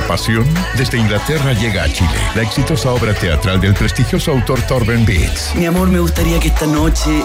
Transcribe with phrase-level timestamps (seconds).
[0.00, 0.46] la pasión?
[0.76, 5.54] Desde Inglaterra llega a Chile la exitosa obra teatral del prestigioso autor Torben Beats.
[5.54, 7.24] Mi amor, me gustaría que esta noche, eh,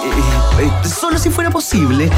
[0.59, 2.09] eh, solo si fuera posible,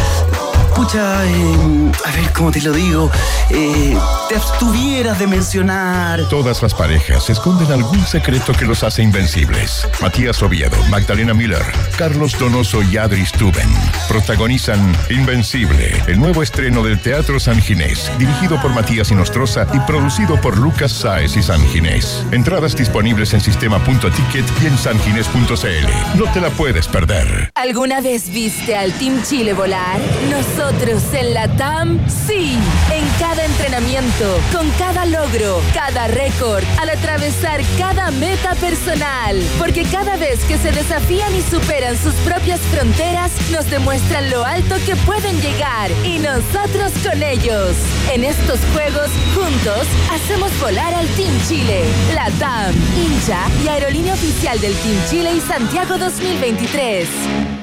[0.76, 3.10] Escucha, eh, a ver cómo te lo digo,
[3.50, 6.28] eh, te abstuvieras de mencionar.
[6.28, 9.88] Todas las parejas esconden algún secreto que los hace invencibles.
[10.02, 11.64] Matías Oviedo, Magdalena Miller,
[11.98, 13.70] Carlos Donoso y Adri Stuben
[14.10, 20.42] protagonizan Invencible, el nuevo estreno del Teatro San Ginés, dirigido por Matías Inostroza y producido
[20.42, 22.22] por Lucas Sáez y San Ginés.
[22.32, 26.18] Entradas disponibles en sistema.ticket y en sanginés.cl.
[26.18, 27.50] No te la puedes perder.
[27.56, 30.02] ¿Alguna vez viste al Team Chile volar?
[30.30, 32.58] Nosotros nosotros en la TAM, sí.
[32.92, 39.40] En cada entrenamiento, con cada logro, cada récord, al atravesar cada meta personal.
[39.60, 44.76] Porque cada vez que se desafían y superan sus propias fronteras, nos demuestran lo alto
[44.88, 45.92] que pueden llegar.
[46.04, 47.76] Y nosotros con ellos.
[48.12, 51.84] En estos juegos, juntos, hacemos volar al Team Chile.
[52.16, 57.55] La TAM, hincha y aerolínea oficial del Team Chile y Santiago 2023.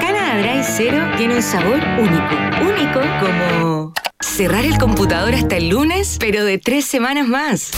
[0.00, 2.34] Canada Dry Zero tiene un sabor único.
[2.62, 7.70] Único como cerrar el computador hasta el lunes, pero de tres semanas más.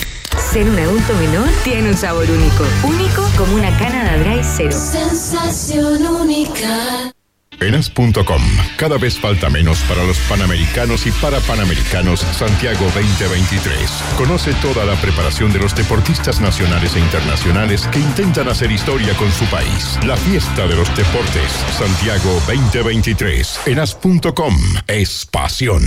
[0.52, 2.64] Ser un adulto menor tiene un sabor único.
[2.84, 4.72] Único como una Canada Dry Zero.
[4.72, 7.13] Sensación única.
[7.60, 8.42] Enas.com.
[8.76, 13.90] Cada vez falta menos para los panamericanos y para panamericanos Santiago 2023.
[14.16, 19.30] Conoce toda la preparación de los deportistas nacionales e internacionales que intentan hacer historia con
[19.32, 19.98] su país.
[20.06, 23.60] La fiesta de los deportes Santiago 2023.
[23.66, 24.54] Enas.com
[24.86, 25.82] es pasión.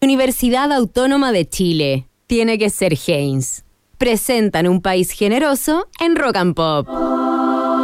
[0.00, 2.06] Universidad Autónoma de Chile.
[2.26, 3.64] Tiene que ser Haynes.
[3.98, 6.88] Presentan un país generoso en Rock and Pop.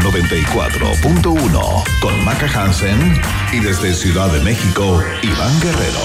[0.00, 3.20] 94.1 con Maca Hansen
[3.52, 6.00] y desde Ciudad de México, Iván Guerrero.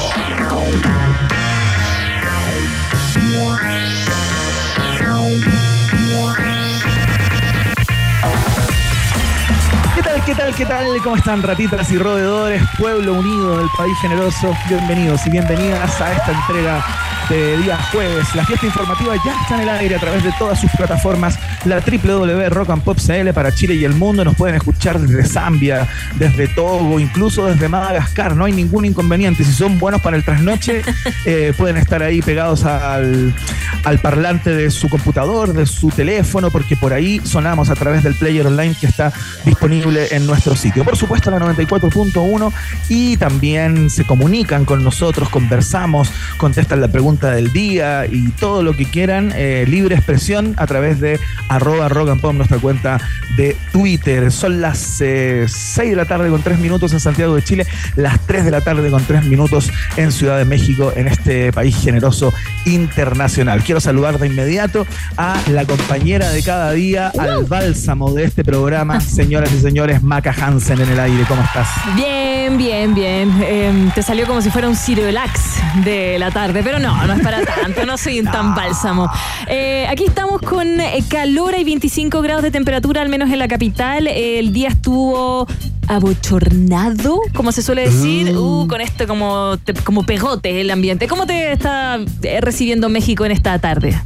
[9.96, 11.02] ¿Qué tal, qué tal, qué tal?
[11.04, 12.62] ¿Cómo están ratitas y roedores?
[12.78, 14.56] Pueblo unido del país generoso.
[14.68, 16.84] Bienvenidos y bienvenidas a esta entrega
[17.30, 18.34] de día jueves.
[18.36, 21.38] La fiesta informativa ya está en el aire a través de todas sus plataformas.
[21.66, 24.24] La www.rockandpop.cl para Chile y el mundo.
[24.24, 28.36] Nos pueden escuchar desde Zambia, desde Togo, incluso desde Madagascar.
[28.36, 29.44] No hay ningún inconveniente.
[29.44, 30.82] Si son buenos para el trasnoche,
[31.26, 33.34] eh, pueden estar ahí pegados al,
[33.84, 38.16] al parlante de su computador, de su teléfono, porque por ahí sonamos a través del
[38.16, 39.12] player online que está
[39.46, 40.84] disponible en nuestro sitio.
[40.84, 42.52] Por supuesto, la 94.1
[42.90, 48.76] y también se comunican con nosotros, conversamos, contestan la pregunta del día y todo lo
[48.76, 49.34] que quieran.
[49.36, 53.00] eh, libre expresión a través de arroba pop, nuestra cuenta
[53.36, 54.32] de Twitter.
[54.32, 58.20] Son las eh, 6 de la tarde con 3 minutos en Santiago de Chile, las
[58.26, 62.34] 3 de la tarde con 3 minutos en Ciudad de México, en este país generoso
[62.66, 63.64] internacional.
[63.74, 64.86] Quiero saludar de inmediato
[65.18, 70.32] a la compañera de cada día, al bálsamo de este programa, señoras y señores, Maca
[70.32, 71.26] Hansen en el aire.
[71.28, 71.68] ¿Cómo estás?
[71.96, 73.32] Bien, bien, bien.
[73.42, 77.22] Em, te salió como si fuera un Cirelax de la tarde, pero no, no es
[77.22, 79.10] para tanto, no soy un tan bálsamo.
[79.48, 83.48] Eh, aquí estamos con eh, calor y 25 grados de temperatura, al menos en la
[83.48, 84.06] capital.
[84.06, 85.48] El día estuvo
[85.88, 91.08] abochornado, como se suele decir, uh, con esto como, te- como pegote el ambiente.
[91.08, 94.00] ¿Cómo te está eh, recibiendo México en esta tarde?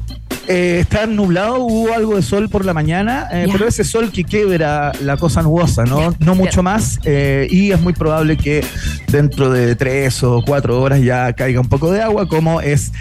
[0.50, 4.24] Eh, está nublado, hubo algo de sol por la mañana, eh, pero ese sol que
[4.24, 6.16] quiebra la cosa nubosa, ¿no?
[6.20, 7.00] No mucho más.
[7.04, 8.66] eh, y es muy probable que
[9.10, 12.94] dentro de tres o cuatro horas ya caiga un poco de agua, como es,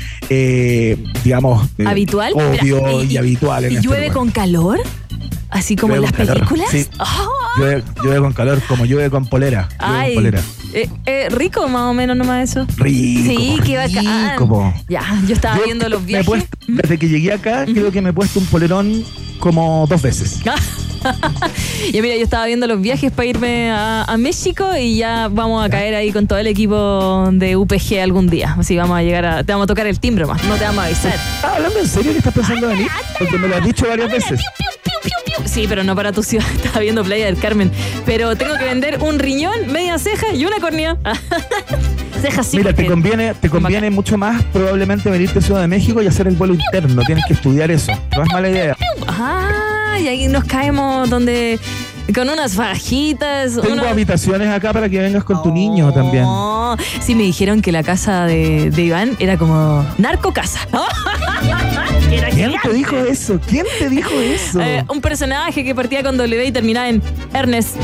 [1.23, 2.33] digamos, ¿Habitual?
[2.35, 4.81] obvio Mira, y, habitual en ¿Y este llueve con calor?
[5.49, 6.67] Así como en las películas.
[6.71, 6.87] sí.
[6.99, 9.69] Ah, Llueve, llueve con calor, como llueve con polera.
[9.79, 10.41] con Ay, polera.
[10.75, 12.67] eh, eh, rico más o menos nomás eso.
[12.77, 13.29] Rico.
[13.31, 14.37] Sí, qué bacán.
[14.89, 16.27] Ya, yo estaba Yo viendo los viajes.
[16.27, 19.05] puesto- desde que llegué acá, creo que me he puesto un polerón
[19.41, 20.41] como dos veces.
[21.93, 25.65] Ya mira, yo estaba viendo los viajes para irme a, a México y ya vamos
[25.65, 28.57] a caer ahí con todo el equipo de UPG algún día.
[28.59, 29.45] Así vamos a llegar a.
[29.45, 31.15] Te vamos a tocar el timbre más, no te vamos a avisar.
[31.15, 32.89] ¿Estás hablando en serio que estás pensando venir?
[33.21, 34.41] Porque me lo has dicho varias veces.
[35.45, 36.47] Sí, pero no para tu ciudad.
[36.55, 37.71] Estaba viendo Playa del Carmen.
[38.05, 40.97] Pero tengo que vender un riñón, media ceja y una córnea.
[42.23, 46.03] Deja así Mira, te conviene, te conviene mucho más probablemente venirte a Ciudad de México
[46.03, 47.03] y hacer el vuelo interno.
[47.03, 47.93] Tienes que estudiar eso.
[48.17, 48.77] No es mala idea.
[49.07, 51.59] Ah, y ahí nos caemos donde.
[52.15, 53.55] Con unas fajitas.
[53.61, 56.25] Tengo una- habitaciones acá para que vengas con tu niño también.
[56.27, 60.61] Oh, Sí, me dijeron que la casa de, de Iván era como narco casa.
[62.11, 62.69] Era ¿Quién gigante.
[62.69, 63.41] te dijo eso?
[63.47, 64.61] ¿Quién te dijo eso?
[64.61, 67.03] Eh, un personaje que partía con W y terminaba en
[67.35, 67.77] Ernest.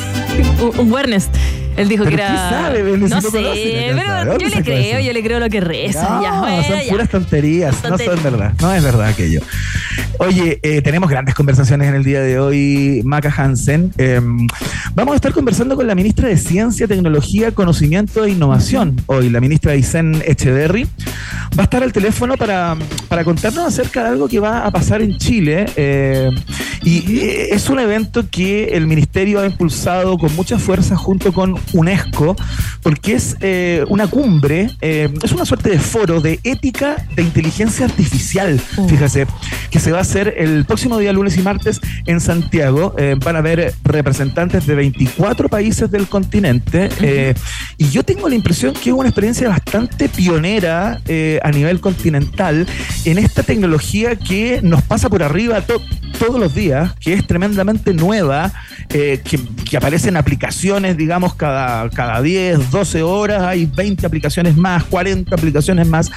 [0.78, 1.34] un, un Ernest.
[1.76, 2.32] Él dijo ¿Pero que era.
[2.32, 2.94] qué sabe?
[2.94, 4.18] Si no sé, conoce la casa.
[4.18, 5.06] ¿De pero dónde yo le creo, eso?
[5.06, 6.08] yo le creo lo que reza.
[6.08, 6.90] No, ya, bueno, son ya.
[6.90, 9.40] puras tonterías, no son verdad, no es verdad aquello.
[10.18, 13.92] Oye, eh, tenemos grandes conversaciones en el día de hoy, Maca Hansen.
[13.96, 14.20] Eh,
[14.94, 19.40] vamos a estar conversando con la ministra de Ciencia, Tecnología, Conocimiento e Innovación, hoy la
[19.40, 20.86] ministra Isen Echeverry.
[21.58, 22.76] Va a estar al teléfono para,
[23.08, 25.66] para contarnos acerca de algo que va a pasar en Chile.
[25.76, 26.28] eh,
[26.82, 31.56] y eh, es un evento que el ministerio ha impulsado con mucha fuerza junto con
[31.72, 32.36] UNESCO,
[32.82, 37.86] porque es eh, una cumbre, eh, es una suerte de foro de ética de inteligencia
[37.86, 38.88] artificial, Oh.
[38.88, 39.26] fíjese,
[39.70, 42.94] que se va a hacer el próximo día lunes y martes en Santiago.
[42.98, 47.34] Eh, van a haber representantes de 24 países del continente eh,
[47.76, 51.00] y yo tengo la impresión que es una experiencia bastante pionera
[51.42, 52.66] a nivel continental
[53.04, 55.80] en esta tecnología que nos pasa por arriba to-
[56.20, 58.52] todos los días, que es tremendamente nueva,
[58.90, 64.84] eh, que, que aparecen aplicaciones, digamos, cada, cada 10, 12 horas, hay 20 aplicaciones más,
[64.84, 66.10] 40 aplicaciones más,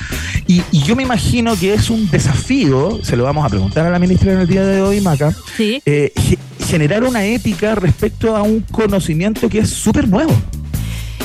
[0.46, 3.90] y, y yo me imagino que es un desafío, se lo vamos a preguntar a
[3.90, 5.82] la ministra en el día de hoy, Maca, Sí.
[5.86, 10.34] eh, ge- generar una ética respecto a un conocimiento que es súper nuevo.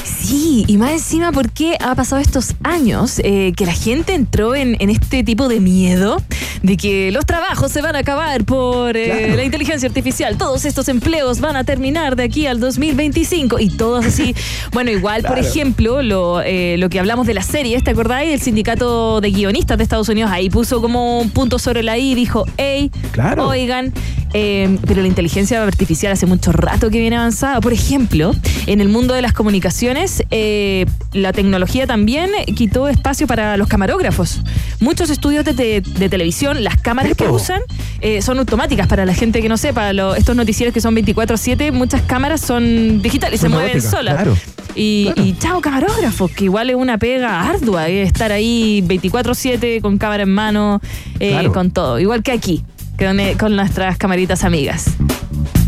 [0.05, 4.77] Sí, y más encima porque ha pasado estos años eh, que la gente entró en,
[4.79, 6.21] en este tipo de miedo
[6.63, 9.37] de que los trabajos se van a acabar por eh, Claro.
[9.37, 14.05] la inteligencia artificial, todos estos empleos van a terminar de aquí al 2025 y todos
[14.07, 14.35] así.
[14.73, 18.31] Bueno, igual, por ejemplo, lo, eh, lo que hablamos de las series, ¿te acordáis?
[18.33, 22.13] El sindicato de guionistas de Estados Unidos ahí puso como un punto sobre la I
[22.13, 23.49] y dijo, hey, Claro.
[23.49, 23.93] Oigan,
[24.33, 27.61] pero la inteligencia artificial hace mucho rato que viene avanzada.
[27.61, 28.35] Por ejemplo,
[28.67, 34.41] en el mundo de las comunicaciones, eh, la tecnología también quitó espacio para los camarógrafos.
[34.81, 37.61] Muchos estudios de, te- de televisión, las cámaras que usan
[38.01, 38.87] eh, son automáticas.
[38.89, 43.01] Para la gente que no sepa, lo- estos noticieros que son 24-7, muchas cámaras son
[43.03, 44.15] digitales, Son se mueven solas.
[44.17, 44.37] claro.
[44.75, 45.23] Y, Claro.
[45.25, 50.23] y chao, camarógrafos, que igual es una pega ardua, eh, estar ahí 24-7 con cámara
[50.25, 50.81] en mano,
[51.19, 51.53] eh, Claro.
[51.53, 51.99] con todo.
[51.99, 52.63] Igual que aquí,
[52.99, 54.87] con, con nuestras camaritas amigas.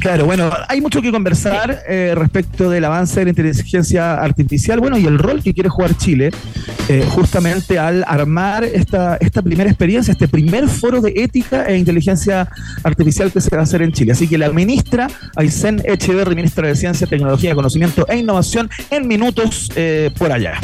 [0.01, 4.97] Claro, bueno, hay mucho que conversar eh, respecto del avance de la inteligencia artificial, bueno,
[4.97, 6.31] y el rol que quiere jugar Chile,
[6.89, 12.49] eh, justamente al armar esta, esta primera experiencia, este primer foro de ética e inteligencia
[12.83, 14.13] artificial que se va a hacer en Chile.
[14.13, 15.07] Así que la ministra
[15.37, 20.59] Aysén Echeverri, ministra de Ciencia, Tecnología, Conocimiento e Innovación, en minutos eh, por allá.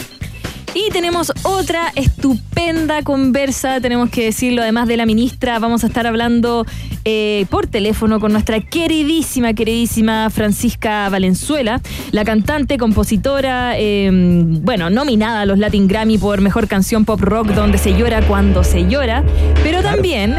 [0.76, 6.06] Y tenemos otra estupenda conversa, tenemos que decirlo, además de la ministra, vamos a estar
[6.06, 6.66] hablando
[7.06, 11.80] eh, por teléfono con nuestra queridísima, queridísima Francisca Valenzuela,
[12.10, 17.52] la cantante, compositora, eh, bueno, nominada a los Latin Grammy por Mejor Canción Pop Rock,
[17.52, 19.24] donde se llora cuando se llora,
[19.62, 20.34] pero también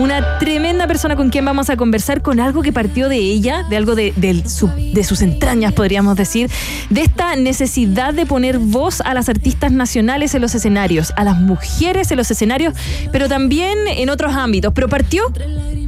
[0.00, 3.76] una tremenda persona con quien vamos a conversar con algo que partió de ella, de
[3.76, 6.50] algo de, de sus entrañas, podríamos decir,
[6.88, 11.38] de esta necesidad de poner voz a las artistas nacionales en los escenarios, a las
[11.38, 12.74] mujeres en los escenarios,
[13.12, 14.72] pero también en otros ámbitos.
[14.74, 15.32] Pero partió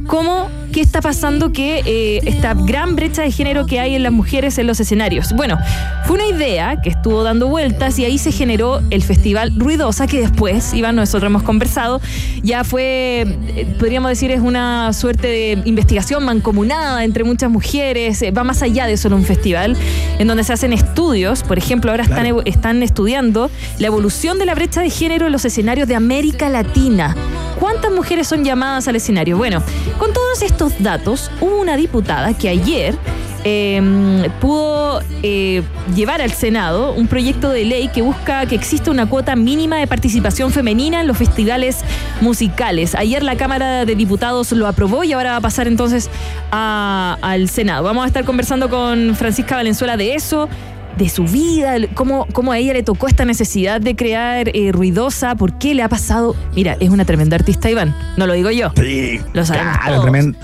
[0.07, 4.11] como qué está pasando que eh, esta gran brecha de género que hay en las
[4.11, 5.33] mujeres en los escenarios.
[5.33, 5.57] Bueno,
[6.05, 10.19] fue una idea que estuvo dando vueltas y ahí se generó el Festival Ruidosa, que
[10.19, 12.01] después, Iván, nosotros hemos conversado,
[12.41, 13.21] ya fue,
[13.55, 18.61] eh, podríamos decir, es una suerte de investigación mancomunada entre muchas mujeres, eh, va más
[18.61, 19.75] allá de solo un festival,
[20.19, 22.41] en donde se hacen estudios, por ejemplo, ahora están, Claro.
[22.45, 27.15] están estudiando la evolución de la brecha de género en los escenarios de América Latina.
[27.59, 29.37] ¿Cuántas mujeres son llamadas al escenario?
[29.37, 29.61] Bueno,
[29.97, 32.95] con todos estos datos, hubo una diputada que ayer
[33.43, 35.63] eh, pudo eh,
[35.95, 39.87] llevar al Senado un proyecto de ley que busca que exista una cuota mínima de
[39.87, 41.79] participación femenina en los festivales
[42.21, 42.95] musicales.
[42.95, 46.09] Ayer la Cámara de Diputados lo aprobó y ahora va a pasar entonces
[46.51, 47.83] a- al Senado.
[47.83, 50.49] Vamos a estar conversando con Francisca Valenzuela de eso
[50.97, 55.33] de su vida, cómo, cómo a ella le tocó esta necesidad de crear eh, ruidosa,
[55.35, 56.35] por qué le ha pasado.
[56.55, 58.71] Mira, es una tremenda artista, Iván, no lo digo yo.
[58.75, 60.05] Sí, Lo sabemos claro, todos.
[60.11, 60.35] tremen-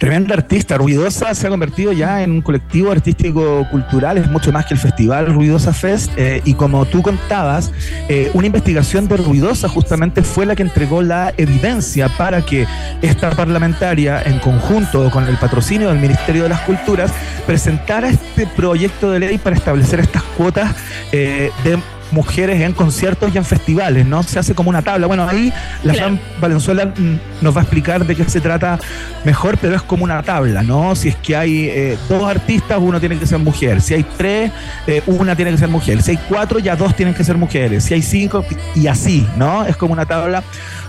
[0.00, 0.78] tremenda artista.
[0.78, 4.80] Ruidosa se ha convertido ya en un colectivo artístico cultural, es mucho más que el
[4.80, 6.10] festival Ruidosa Fest.
[6.16, 7.70] eh, y como tú contabas,
[8.08, 12.66] eh, una investigación de Ruidosa justamente fue la que entregó la evidencia para que
[13.02, 17.12] esta parlamentaria, en conjunto con el patrocinio del Ministerio de las Culturas,
[17.46, 20.74] presentara este proyecto de ley para establecer estas cuotas
[21.12, 21.78] eh, de
[22.12, 24.22] mujeres en conciertos y en festivales, ¿no?
[24.22, 25.06] Se hace como una tabla.
[25.06, 25.52] Bueno, ahí
[25.84, 26.16] la Claro.
[26.16, 28.78] Fran Valenzuela mm, nos va a explicar de qué se trata
[29.24, 30.94] mejor, pero es como una tabla, ¿no?
[30.96, 33.80] Si es que hay eh, dos artistas, uno tiene que ser mujer.
[33.80, 34.50] Si hay tres,
[34.86, 36.02] eh, una tiene que ser mujer.
[36.02, 37.84] Si hay cuatro, ya dos tienen que ser mujeres.
[37.84, 39.64] Si hay cinco, y así, ¿no?
[39.64, 40.42] Es como una tabla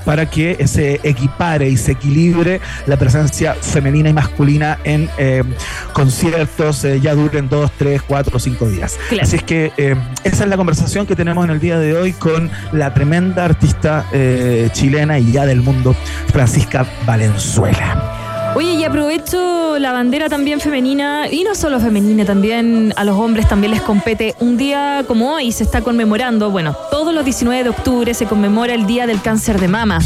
[0.06, 5.44] para que se equipare y se equilibre la presencia femenina y masculina en eh,
[5.94, 8.98] conciertos, eh, ya duren dos, tres, cuatro, cinco días.
[9.10, 9.24] Claro.
[9.24, 12.14] Así es que eh, esa es la conversación que tenemos en el día de hoy
[12.14, 15.96] con la tremenda artista eh, chilena y ya del mundo,
[16.32, 18.21] Francisca Valenzuela.
[18.54, 23.48] Oye, y aprovecho la bandera también femenina, y no solo femenina, también a los hombres
[23.48, 24.36] también les compete.
[24.42, 28.74] Un día como hoy se está conmemorando, bueno, todos los 19 de octubre se conmemora
[28.74, 30.00] el Día del Cáncer de Mama.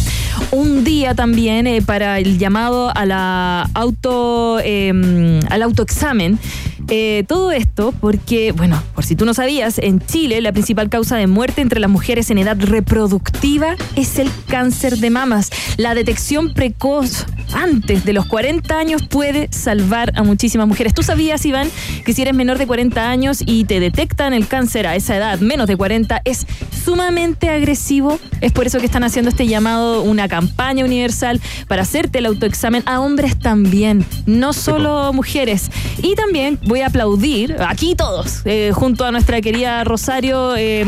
[0.51, 6.39] Un día también eh, para el llamado a la auto, eh, al autoexamen.
[6.89, 11.17] Eh, todo esto porque, bueno, por si tú no sabías, en Chile la principal causa
[11.17, 15.49] de muerte entre las mujeres en edad reproductiva es el cáncer de mamas.
[15.77, 20.93] La detección precoz antes de los 40 años puede salvar a muchísimas mujeres.
[20.93, 21.69] ¿Tú sabías, Iván,
[22.05, 25.39] que si eres menor de 40 años y te detectan el cáncer a esa edad,
[25.39, 26.45] menos de 40, es
[26.83, 28.19] sumamente agresivo?
[28.41, 32.83] Es por eso que están haciendo este llamado, una campaña universal para hacerte el autoexamen
[32.85, 35.71] a hombres también, no solo mujeres.
[36.01, 40.85] Y también a aplaudir, aquí todos, eh, junto a nuestra querida Rosario eh,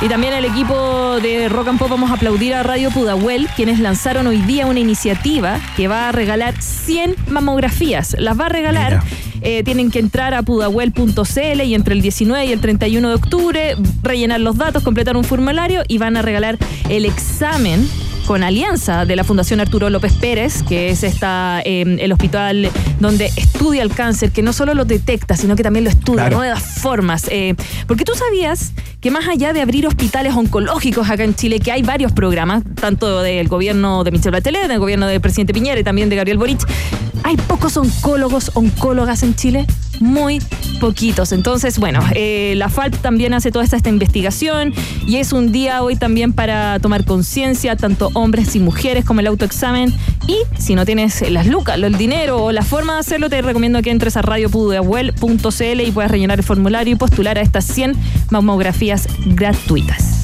[0.00, 3.80] y también el equipo de Rock and Pop, vamos a aplaudir a Radio Pudahuel, quienes
[3.80, 8.16] lanzaron hoy día una iniciativa que va a regalar 100 mamografías.
[8.18, 9.02] Las va a regalar.
[9.42, 13.76] Eh, tienen que entrar a pudahuel.cl y entre el 19 y el 31 de octubre
[14.02, 17.88] rellenar los datos, completar un formulario y van a regalar el examen
[18.26, 22.68] con alianza de la Fundación Arturo López Pérez, que es esta, eh, el hospital
[22.98, 26.36] donde estudia el cáncer, que no solo lo detecta, sino que también lo estudia Claro.
[26.36, 26.42] ¿no?
[26.42, 27.26] de nuevas formas.
[27.30, 27.54] Eh,
[27.86, 31.82] porque tú sabías que más allá de abrir hospitales oncológicos acá en Chile, que hay
[31.82, 36.08] varios programas, tanto del gobierno de Michelle Bachelet, del gobierno del presidente Piñera y también
[36.08, 36.66] de Gabriel Boric,
[37.22, 39.66] hay pocos oncólogos, oncólogas en Chile,
[40.00, 40.40] muy
[40.80, 41.32] poquitos.
[41.32, 44.72] Entonces, bueno, eh, la FALP también hace toda esta, esta investigación
[45.06, 49.26] y es un día hoy también para tomar conciencia, tanto hombres y mujeres, como el
[49.28, 49.92] autoexamen.
[50.26, 53.80] Y si no tienes las lucas, el dinero o la forma de hacerlo, te recomiendo
[53.82, 57.92] que entres a radiopudahuel.cl y puedas rellenar el formulario y postular a estas 100
[58.30, 60.22] mamografías gratuitas.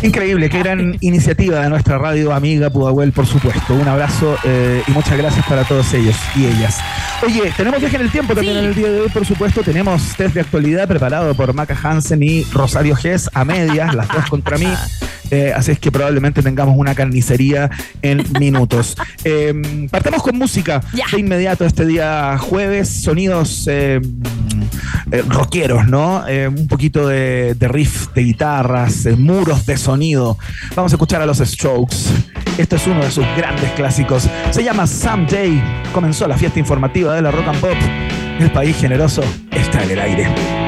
[0.00, 3.74] Increíble, qué gran iniciativa de nuestra radio amiga Pudahuel, por supuesto.
[3.74, 6.78] Un abrazo eh, y muchas gracias para todos ellos y ellas.
[7.26, 8.60] Oye, tenemos viaje en el tiempo también Sí.
[8.60, 9.62] en el día de hoy, por supuesto.
[9.64, 14.24] Tenemos test de actualidad preparado por Maca Hansen y Rosario Gess a medias, las dos
[14.30, 14.68] contra mí.
[15.30, 17.70] Eh, así es que probablemente tengamos una carnicería
[18.02, 18.96] en minutos.
[19.24, 20.80] Eh, partamos con música
[21.12, 22.88] de inmediato este día jueves.
[22.88, 24.00] Sonidos eh,
[25.10, 26.26] eh, rockeros, ¿no?
[26.28, 30.36] Eh, un poquito de, de riff de guitarras, eh, muros de sonido.
[30.74, 31.96] Vamos a escuchar a los Strokes.
[32.58, 34.28] Esto es uno de sus grandes clásicos.
[34.50, 35.62] Se llama Someday.
[35.92, 37.76] Comenzó la fiesta informativa de la Rock and Pop.
[38.40, 40.67] El país generoso está en el aire.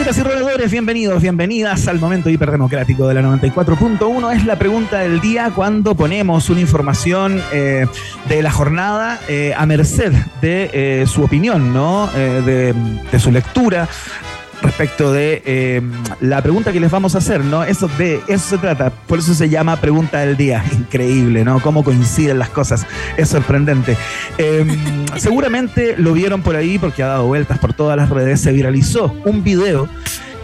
[0.00, 4.34] Ratitas y roedores, bienvenidos, bienvenidas al momento hiperdemocrático de la 94.1.
[4.34, 7.86] Es la pregunta del día cuando ponemos una información eh,
[8.26, 12.08] de la jornada eh, a merced de eh, su opinión, ¿no?
[12.16, 12.74] Eh, de,
[13.12, 13.90] de su lectura
[14.62, 15.82] respecto de eh,
[16.20, 17.64] la pregunta que les vamos a hacer, ¿no?
[17.64, 20.64] Eso de eso se trata, por eso se llama pregunta del día.
[20.72, 21.60] Increíble, ¿no?
[21.60, 22.86] Cómo coinciden las cosas,
[23.16, 23.96] es sorprendente.
[24.38, 24.64] Eh,
[25.16, 29.14] seguramente lo vieron por ahí porque ha dado vueltas por todas las redes, se viralizó
[29.24, 29.88] un video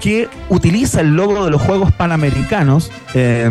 [0.00, 3.50] que utiliza el logo de los Juegos Panamericanos eh,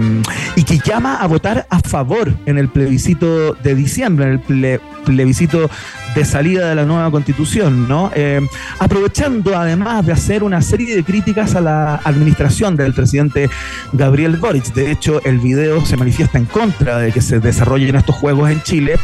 [0.56, 4.80] y que llama a votar a favor en el plebiscito de diciembre, en el ple-
[5.06, 5.70] plebiscito
[6.16, 8.12] de salida de la nueva constitución, ¿no?
[8.16, 8.42] Eh,
[8.80, 13.50] aprovechando además de hacer una serie de críticas a la administración del presidente
[13.94, 14.74] Gabriel Boric.
[14.74, 18.62] De hecho, el video se manifiesta en contra de que se desarrollen estos juegos en
[18.64, 18.96] Chile,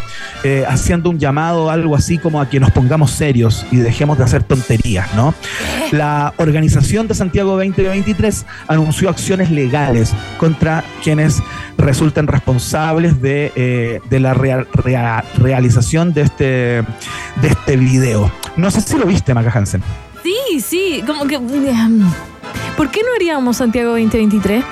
[0.44, 4.24] eh, haciendo un llamado algo así como a que nos pongamos serios y dejemos de
[4.24, 5.34] hacer tonterías, ¿no?
[5.92, 11.42] La organización de Santiago 2023 anunció acciones legales contra quienes
[11.78, 16.84] resulten responsables de, eh, la rea- rea- realización de este,
[17.42, 18.32] de este video.
[18.58, 19.84] No sé si lo viste, Maca Hansen.
[20.24, 21.38] Sí, sí, como que...
[21.38, 22.12] um,
[22.78, 24.64] ¿Por qué no haríamos Santiago 2023?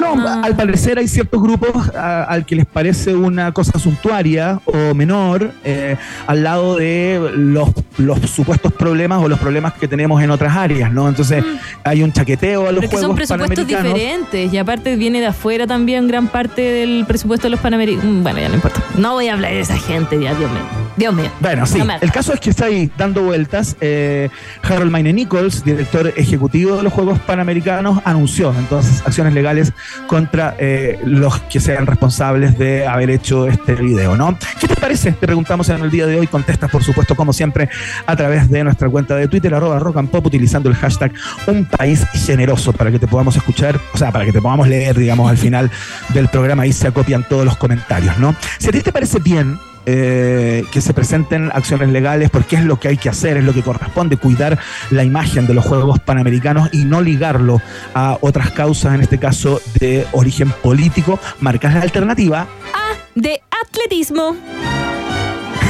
[0.00, 0.40] No, Ah.
[0.44, 5.52] al parecer hay ciertos grupos a- al que les parece una cosa suntuaria o menor
[5.64, 10.56] eh, al lado de los, los supuestos problemas o los problemas que tenemos en otras
[10.56, 11.08] áreas, ¿no?
[11.08, 11.44] Entonces
[11.84, 12.80] hay un chaqueteo a los Mm.
[12.80, 17.04] Pero que son Juegos presupuestos diferentes y aparte viene de afuera también gran parte del
[17.06, 18.22] presupuesto de los Panamericanos.
[18.22, 18.80] Bueno, ya no importa.
[18.96, 20.87] No voy a hablar de esa gente, ya, Dios mío.
[20.98, 21.30] Dios mío.
[21.38, 21.78] Bueno, sí.
[21.78, 23.76] No El caso es que está ahí dando vueltas.
[23.80, 24.28] eh,
[24.62, 29.72] Harold Maine Nichols, director ejecutivo de los Juegos Panamericanos, anunció entonces acciones legales
[30.08, 34.36] contra eh, los que sean responsables de haber hecho este video, ¿no?
[34.60, 35.12] ¿Qué te parece?
[35.12, 36.26] Te preguntamos en el día de hoy.
[36.26, 37.68] Contestas, por supuesto, como siempre,
[38.04, 41.12] a través de nuestra cuenta de Twitter, arroba rock and pop, utilizando el hashtag
[41.46, 44.98] un país generoso para que te podamos escuchar, o sea, para que te podamos leer,
[44.98, 45.70] digamos, al final
[46.08, 46.64] del programa.
[46.64, 48.34] Ahí se acopian todos los comentarios, ¿no?
[48.58, 49.58] Si a ti te parece bien
[49.90, 53.54] eh, que se presenten acciones legales porque es lo que hay que hacer, es lo
[53.54, 54.58] que corresponde, cuidar
[54.90, 57.62] la imagen de los Juegos Panamericanos y no ligarlo
[57.94, 61.18] a otras causas, en este caso de origen político.
[61.40, 62.46] Marcas la alternativa.
[62.74, 64.36] Ah, de atletismo.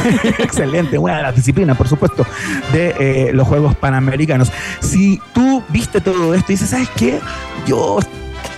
[0.38, 2.26] Excelente, una de las disciplinas, por supuesto,
[2.72, 4.50] de eh, los Juegos Panamericanos.
[4.81, 7.20] Si tú viste todo esto y dices, ¿sabes qué?
[7.68, 8.00] Yo,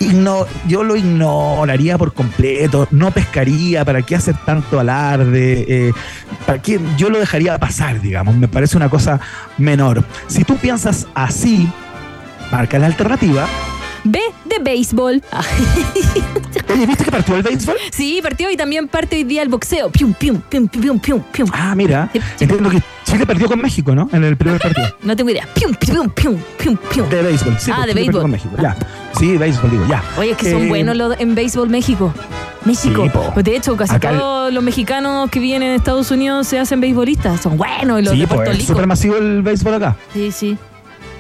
[0.01, 5.65] igno- yo lo ignoraría por completo, no pescaría, ¿para qué hacer tanto alarde?
[5.69, 5.93] Eh,
[6.47, 6.81] ¿para qué?
[6.97, 9.21] Yo lo dejaría pasar, digamos, me parece una cosa
[9.59, 10.05] menor.
[10.27, 11.69] Si tú piensas así,
[12.51, 13.47] marca la alternativa.
[14.03, 15.23] B de béisbol.
[16.73, 17.77] Oye, ¿viste que partió el béisbol?
[17.93, 19.91] sí, partió y también parte hoy día el boxeo.
[19.91, 21.51] Pium, pium, pium, pium, pium, pium.
[21.53, 22.09] Ah, mira,
[22.39, 24.09] entiendo que Chile perdió con México, ¿no?
[24.13, 24.87] En el primer partido.
[25.03, 25.47] No tengo idea.
[25.55, 27.09] Pium, pium, pium, pium, pium.
[27.09, 27.71] De béisbol, sí.
[27.75, 28.23] Ah, de Chile béisbol.
[28.23, 28.77] Con México, ya.
[29.19, 30.03] Sí, béisbol, digo, ya.
[30.19, 32.13] Oye, es que son Eh, buenos los en béisbol México.
[32.65, 33.05] México.
[33.05, 33.11] Sí.
[33.35, 36.59] Pues de hecho, casi Acá el- todos los mexicanos que vienen de Estados Unidos se
[36.59, 37.41] hacen béisbolistas.
[37.41, 38.73] Son buenos y los Sí, de Puerto es Rico.
[38.73, 39.97] súper masivo el béisbol acá.
[40.13, 40.59] Sí, sí.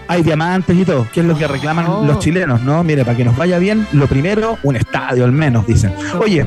[0.06, 2.04] Hay diamantes y todo, que es lo que reclaman Oh.
[2.04, 2.82] los chilenos, ¿no?
[2.84, 5.94] Mire, para que nos vaya bien, lo primero, un estadio al menos, dicen.
[6.20, 6.44] Oye,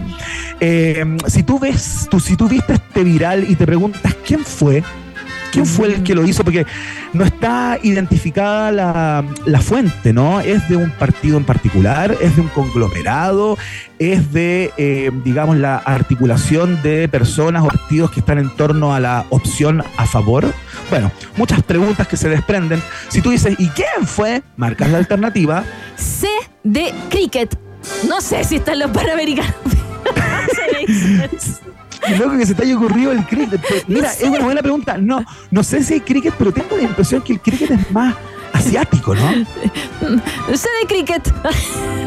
[0.59, 4.83] eh, si tú ves, tú, si tú viste este viral y te preguntas quién fue,
[5.53, 6.65] quién fue el que lo hizo, porque
[7.13, 10.39] no está identificada la, la fuente, ¿no?
[10.39, 13.57] Es de un partido en particular, es de un conglomerado,
[13.99, 18.99] es de, eh, digamos, la articulación de personas o partidos que están en torno a
[18.99, 20.51] la opción a favor.
[20.89, 22.81] Bueno, muchas preguntas que se desprenden.
[23.09, 24.41] Si tú dices, ¿y quién fue?
[24.57, 25.63] Marcas la alternativa.
[25.95, 26.27] C
[26.63, 27.55] de cricket.
[28.07, 29.53] No sé si está en los Panamericanos.
[32.05, 33.61] Qué loco que se te haya ocurrido el cricket.
[33.87, 34.97] Mira, es una buena pregunta.
[34.97, 38.15] No, no sé si hay cricket, pero tengo la impresión que el cricket es más
[38.53, 39.31] asiático, ¿no?
[40.55, 41.33] sé de cricket.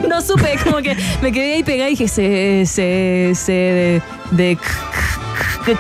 [0.09, 4.59] No supe, como que me quedé ahí pegada y dije, sé, sé, sé de,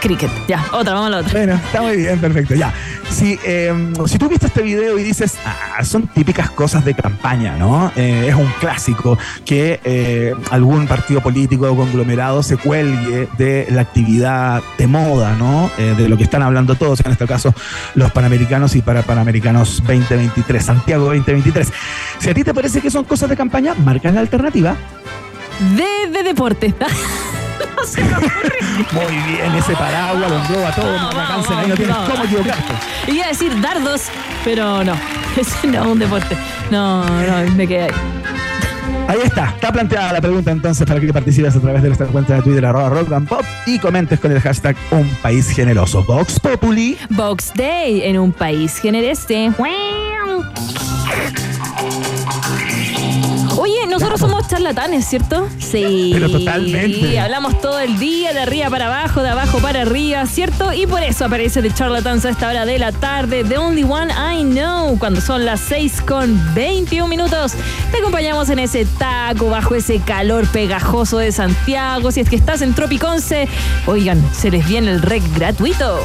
[0.01, 0.31] cricket.
[0.49, 1.33] Ya, otra, vamos a la otra.
[1.33, 2.55] Bueno, está muy bien, perfecto.
[2.55, 2.73] Ya.
[3.11, 3.73] Si, eh,
[4.07, 7.93] si tú viste este video y dices, ah, son típicas cosas de campaña, ¿no?
[7.97, 13.83] Eh, es un clásico que eh, algún partido político o conglomerado se cuelgue de la
[13.83, 15.71] actividad de moda, ¿no?
[15.79, 17.55] Eh, de lo que están hablando todos, en este caso
[17.95, 21.73] los Panamericanos y para Panamericanos 2023, Santiago 2023.
[22.19, 24.77] Si a ti te parece que son cosas de campaña, marca la alternativa.
[25.77, 26.75] D de deporte.
[27.77, 28.59] no se me ocurre.
[28.93, 30.87] Muy bien, ese paraguas lo engloba todo.
[30.87, 32.11] Una vamos, ahí no tienes vamos.
[32.11, 32.73] cómo equivocarte.
[33.13, 34.03] Iba a decir dardos,
[34.45, 34.95] pero no.
[35.37, 36.37] Ese no es un deporte.
[36.71, 37.91] No, no, me quedé ahí.
[39.09, 42.35] Ahí está, está planteada la pregunta entonces para que participes a través de nuestra cuenta
[42.35, 46.03] de Twitter arroba rock and pop y comentes con el hashtag un país generoso.
[46.03, 46.99] Vox Populi.
[47.11, 49.53] Box Day en un país genereste.
[53.67, 55.49] Oye, nosotros somos charlatanes, ¿cierto?
[55.59, 56.11] Sí.
[56.13, 57.19] Pero totalmente.
[57.19, 60.73] Hablamos todo el día, de arriba para abajo, de abajo para arriba, ¿cierto?
[60.73, 63.43] Y por eso aparece The Charlatans a esta hora de la tarde.
[63.43, 67.55] The Only One I Know, cuando son las 6 con 21 minutos.
[67.91, 72.13] Te acompañamos en ese taco, bajo ese calor pegajoso de Santiago.
[72.13, 73.49] Si es que estás en Tropiconce,
[73.87, 75.99] oigan, se les viene el rec gratuito.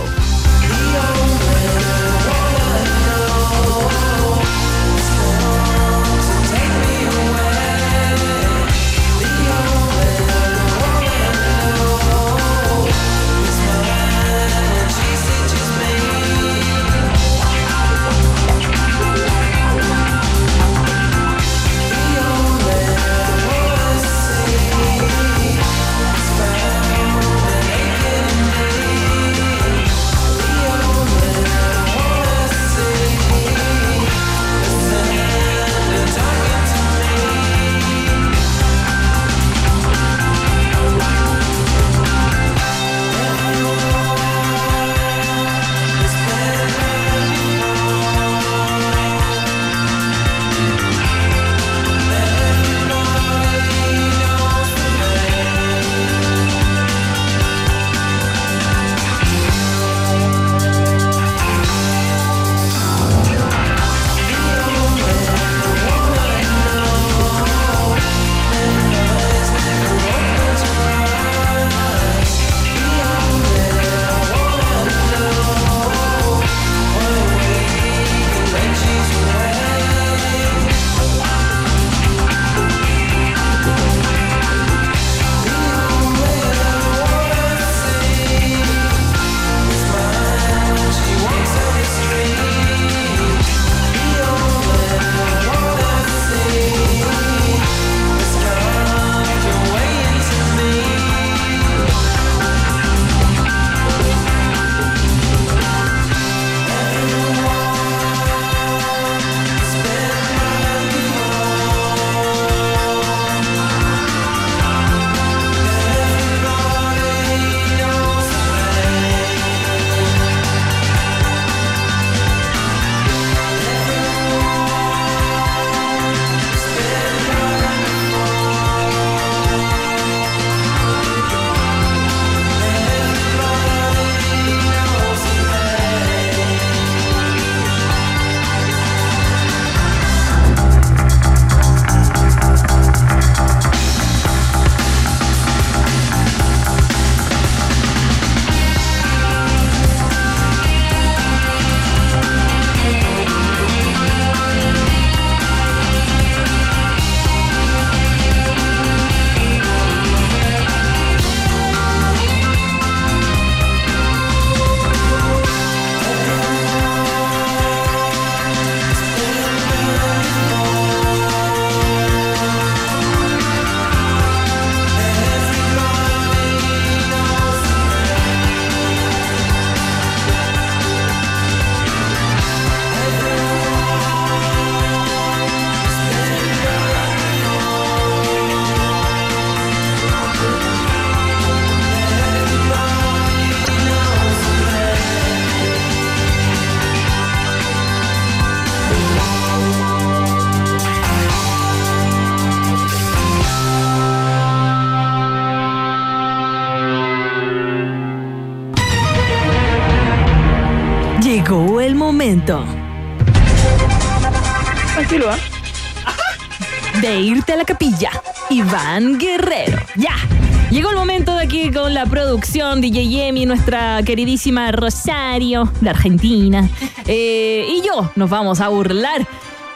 [224.21, 226.69] Queridísima Rosario de Argentina.
[227.07, 229.27] Eh, y yo nos vamos a burlar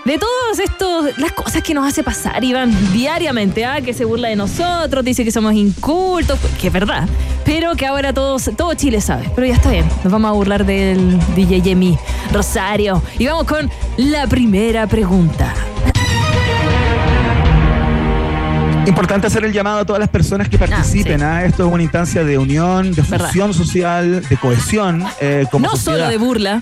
[0.05, 3.81] de todas estos, las cosas que nos hace pasar Iván diariamente, ¿ah?
[3.81, 7.10] que se burla de nosotros, dice que somos incultos, que es verdad,
[7.43, 9.31] pero que ahora todos, todo Chile sabe.
[9.34, 11.97] Pero ya está bien, nos vamos a burlar del DJ Yemi
[12.31, 13.01] Rosario.
[13.17, 15.55] Y vamos con la primera pregunta.
[18.86, 21.19] Importante hacer el llamado a todas las personas que participen.
[21.19, 21.26] sí.
[21.26, 21.43] ¿ah?
[21.45, 23.28] Esto es una instancia de unión, de Verdad.
[23.28, 25.04] fusión social, de cohesión.
[25.19, 25.98] eh, como No sociedad.
[26.00, 26.62] solo de burla.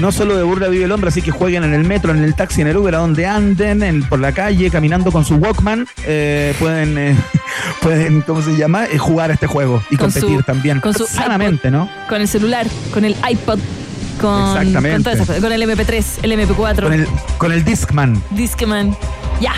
[0.00, 2.34] No solo de burla vive el hombre, así que jueguen en el metro, en el
[2.34, 5.86] taxi, en el Uber, a donde anden, en- por la calle, caminando con su Walkman.
[6.04, 7.16] eh, pueden, eh,
[7.80, 8.84] pueden, ¿cómo se llama?
[8.98, 10.80] Jugar este juego y Con competir su- también.
[10.80, 11.88] con su Sanamente, ¿no?
[12.08, 13.58] Con el celular, con el iPod,
[14.20, 14.92] con, Exactamente.
[14.92, 16.82] con, todas esas cosas, con el MP3, el MP4.
[16.82, 17.06] Con el,
[17.38, 18.20] con el Discman.
[18.32, 18.96] Discman.
[19.40, 19.52] Ya.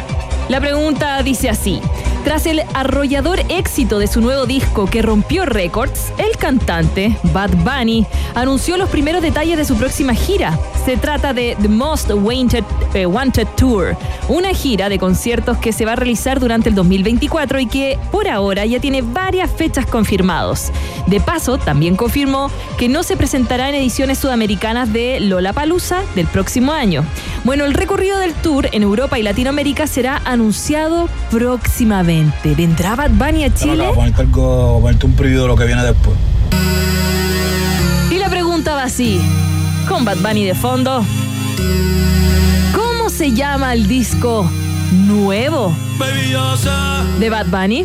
[0.48, 1.80] La pregunta dice así.
[2.24, 8.06] Tras el arrollador éxito de su nuevo disco que rompió récords, el cantante Bad Bunny
[8.34, 10.58] anunció los primeros detalles de su próxima gira.
[10.84, 13.96] Se trata de The Most Wanted, eh, Wanted Tour,
[14.28, 18.28] una gira de conciertos que se va a realizar durante el 2024 y que por
[18.28, 20.70] ahora ya tiene varias fechas confirmados.
[21.06, 26.72] De paso, también confirmó que no se presentará en ediciones sudamericanas de Lollapalooza del próximo
[26.72, 27.04] año.
[27.44, 32.07] Bueno, el recorrido del tour en Europa y Latinoamérica será anunciado próximamente.
[32.08, 33.76] ¿Vendrá Bad Bunny a Chile?
[33.76, 36.16] Para ponerte, algo, ponerte un preview de lo que viene después.
[38.10, 39.20] Y la pregunta va así,
[39.86, 41.04] con Bad Bunny de fondo,
[42.74, 44.50] ¿cómo se llama el disco
[44.90, 45.74] nuevo
[47.20, 47.84] de Bad Bunny?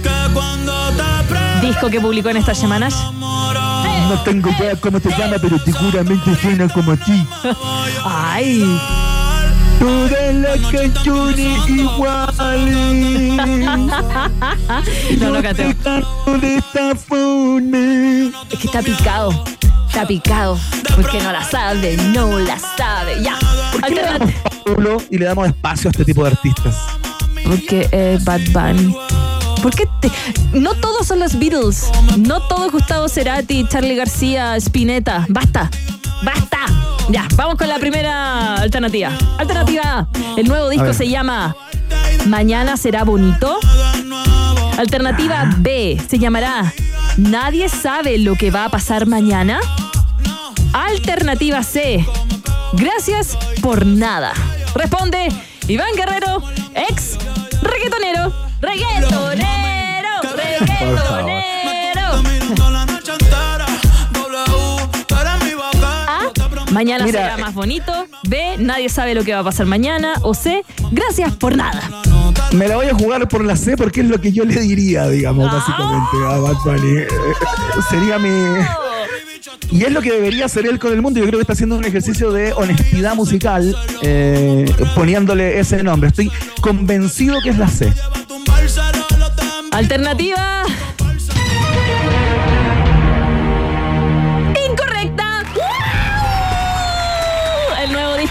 [1.62, 2.96] Disco que publicó en estas semanas.
[4.08, 7.28] No tengo idea cómo te llama, pero seguramente suena como a ti.
[8.06, 8.64] ¡Ay!
[9.84, 13.34] Todas las canciones iguales.
[15.20, 15.74] No, no canteo.
[16.40, 17.78] De esta forma.
[18.50, 19.44] Es que está picado.
[19.88, 20.58] Está picado.
[20.96, 23.22] Porque no la sabe, no la sabe.
[23.22, 23.38] Ya.
[23.74, 26.76] ¿Por qué le damos Alternat- Pablo y le damos espacio a este tipo de artistas?
[27.44, 28.96] Porque es Bad Bunny.
[29.62, 30.12] ¿Por qué te-
[30.58, 31.92] No todos son los Beatles.
[32.18, 35.26] No todos Gustavo Cerati, Charlie García, Spinetta.
[35.28, 35.70] Basta.
[37.10, 39.12] Ya, vamos con la primera alternativa.
[39.38, 40.08] Alternativa A.
[40.38, 41.56] El nuevo disco se llama
[42.28, 43.60] Mañana será bonito.
[44.78, 46.02] Alternativa B.
[46.08, 46.74] Se llamará
[47.18, 49.60] Nadie sabe lo que va a pasar mañana.
[50.74, 52.06] Alternativa C.
[52.74, 54.34] Gracias por nada.
[54.74, 55.30] Responde
[55.68, 56.42] Iván Guerrero,
[66.84, 67.94] Mañana Mira, será más bonito.
[68.28, 68.58] B.
[68.60, 70.16] Nadie sabe lo que va a pasar mañana.
[70.22, 70.66] O C.
[70.92, 71.82] Gracias por nada.
[72.52, 75.08] Me la voy a jugar por la C porque es lo que yo le diría,
[75.08, 75.56] digamos, Ah.
[75.56, 76.98] básicamente a Bad Bunny.
[76.98, 77.08] Eh,
[77.90, 78.30] Sería mi...
[79.72, 81.22] Y es lo que debería hacer él con el mundo.
[81.22, 86.10] Yo creo que está haciendo un ejercicio de honestidad musical eh, poniéndole ese nombre.
[86.10, 87.94] Estoy convencido que es la C.
[89.72, 90.64] Alternativa.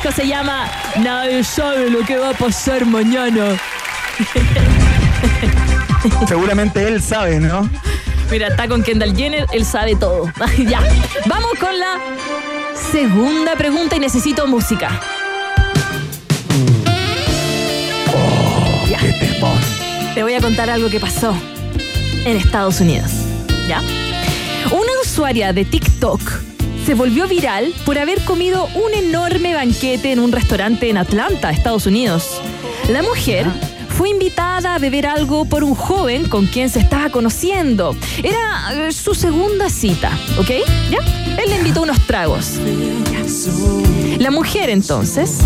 [0.03, 0.69] Disco se llama
[1.01, 3.57] Nadie sabe lo que va a pasar mañana.
[6.29, 7.69] Seguramente él sabe, ¿no?
[8.31, 10.31] Mira, está con Kendall Jenner, él sabe todo.
[10.59, 10.81] ya.
[11.27, 11.99] Vamos con la
[12.91, 15.01] segunda pregunta y necesito música.
[18.89, 18.99] Ya.
[18.99, 19.41] ¡Qué!
[20.15, 21.35] Te voy a contar algo que pasó
[22.25, 23.13] en Estados Unidos.
[23.69, 23.81] ¿Ya?
[24.71, 26.52] Una usuaria de TikTok
[26.85, 31.87] se volvió viral por haber comido un enorme banquete en un restaurante en Atlanta, Estados
[31.87, 32.41] Unidos.
[32.91, 33.47] La mujer
[33.89, 37.95] fue invitada a beber algo por un joven con quien se estaba conociendo.
[38.23, 40.51] Era eh, su segunda cita, ¿ok?
[40.91, 40.99] ¿Ya?
[41.43, 42.55] Él le invitó unos tragos.
[44.19, 45.39] La mujer entonces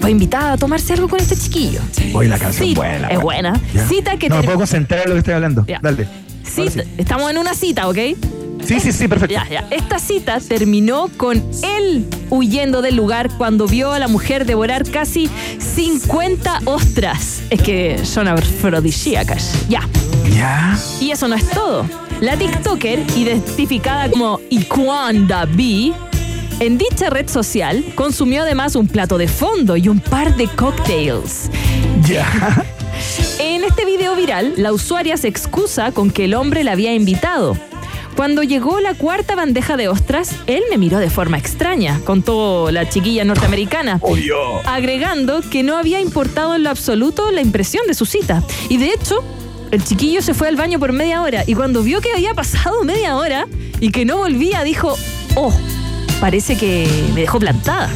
[0.00, 1.80] fue invitada a tomarse algo con este chiquillo.
[2.14, 3.08] Hoy la canción Sí, buena.
[3.08, 3.60] es buena.
[3.74, 3.86] Ya.
[3.86, 5.64] Cita que No me puedo concentrar en lo que estoy hablando.
[5.66, 5.78] Ya.
[5.82, 6.04] Dale.
[6.56, 6.90] Ahora Cita- sí.
[6.98, 7.98] Estamos en una cita, ¿ok?
[8.64, 9.32] Sí, sí, sí, perfecto.
[9.32, 9.66] Ya, ya.
[9.70, 15.30] Esta cita terminó con él huyendo del lugar cuando vio a la mujer devorar casi
[15.58, 17.42] 50 ostras.
[17.50, 19.66] Es que son afrodisíacas.
[19.68, 19.88] Ya.
[20.34, 20.78] Ya.
[21.00, 21.86] Y eso no es todo.
[22.20, 25.92] La TikToker, identificada como Iquanda B,
[26.58, 31.50] en dicha red social consumió además un plato de fondo y un par de cocktails.
[32.08, 32.64] Ya.
[33.38, 37.58] En este video viral, la usuaria se excusa con que el hombre la había invitado.
[38.16, 42.88] Cuando llegó la cuarta bandeja de ostras, él me miró de forma extraña, contó la
[42.88, 44.00] chiquilla norteamericana.
[44.64, 48.42] Agregando que no había importado en lo absoluto la impresión de su cita.
[48.70, 49.22] Y de hecho,
[49.70, 52.84] el chiquillo se fue al baño por media hora y cuando vio que había pasado
[52.84, 53.46] media hora
[53.80, 54.96] y que no volvía, dijo,
[55.34, 55.52] oh,
[56.18, 57.90] parece que me dejó plantada.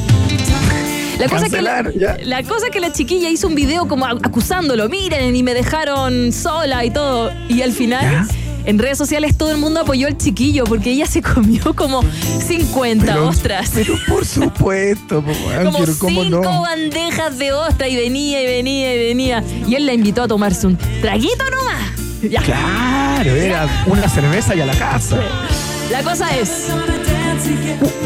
[1.19, 4.89] La cosa, es que la, Cancelar, cosa que la chiquilla hizo un video como acusándolo,
[4.89, 7.31] miren, y me dejaron sola y todo.
[7.49, 8.27] Y al final,
[8.65, 12.03] en redes sociales todo el mundo apoyó al chiquillo porque ella se comió como
[12.47, 13.71] 50 Pero- ostras.
[13.75, 16.63] Pero por supuesto, como pero cinco no.
[16.63, 19.45] bandejas de ostra y venía y venía y venía.
[19.67, 21.91] Y él la invitó a tomarse un traguito nomás.
[22.23, 22.43] Ya.
[22.43, 25.19] Claro, era una cerveza y a la casa.
[25.91, 26.67] La cosa es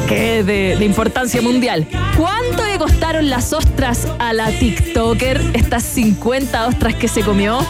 [0.08, 1.86] que es de, de importancia mundial.
[2.16, 5.40] ¿Cuánto le costaron las ostras a la TikToker?
[5.54, 7.64] Estas 50 ostras que se comió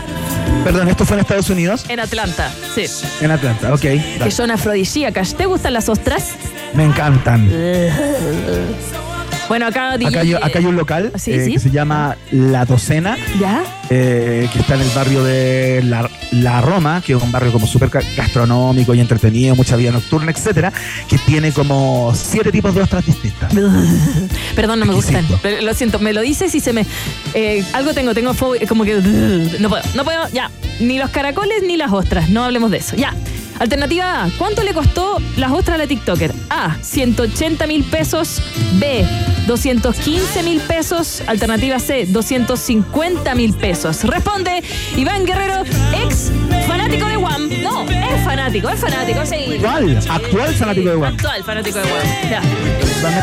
[0.63, 1.85] Perdón, ¿esto fue en Estados Unidos?
[1.89, 2.51] en Atlanta.
[2.75, 2.85] Sí.
[3.21, 3.81] En Atlanta, ok.
[3.81, 5.35] Que son afrodisíacas.
[5.35, 6.31] ¿Te gustan las ostras?
[6.75, 7.49] Me encantan.
[9.49, 11.53] Bueno, acá DJ, Acá hay, acá hay un local Sí, eh, sí.
[11.53, 13.63] que se llama La Docena, ¿Ya?
[13.91, 17.67] eh, que está en el barrio de La, La Roma, que es un barrio como
[17.67, 20.73] súper gastronómico y entretenido, mucha vida nocturna, etcétera,
[21.09, 23.53] que tiene como siete tipos de ostras distintas.
[24.57, 25.25] Perdón, no me gustan.
[25.63, 26.87] Lo siento, me lo dices y se me.
[27.35, 28.95] eh, algo tengo, tengo fobia, como que.
[29.61, 30.51] No puedo, no puedo, ya.
[30.81, 32.97] Ni los caracoles ni las ostras, no hablemos de eso.
[32.97, 33.15] Ya.
[33.59, 36.33] Alternativa A, ¿cuánto le costó las ostras a la TikToker?
[36.51, 38.43] A, 180 mil pesos.
[38.75, 39.07] B,
[39.47, 41.23] 215 mil pesos.
[41.27, 44.03] Alternativa C, 250 mil pesos.
[44.05, 44.62] Responde
[44.97, 45.62] Iván Guerrero,
[46.05, 46.31] ex
[46.67, 47.49] fanático de Wham.
[47.62, 49.59] No, es fanático, es fanático, sí.
[49.61, 49.99] ¿Cuál?
[50.09, 51.14] Actual fanático de Wham.
[51.14, 52.31] Actual fanático de Wham.
[52.31, 52.40] Ya.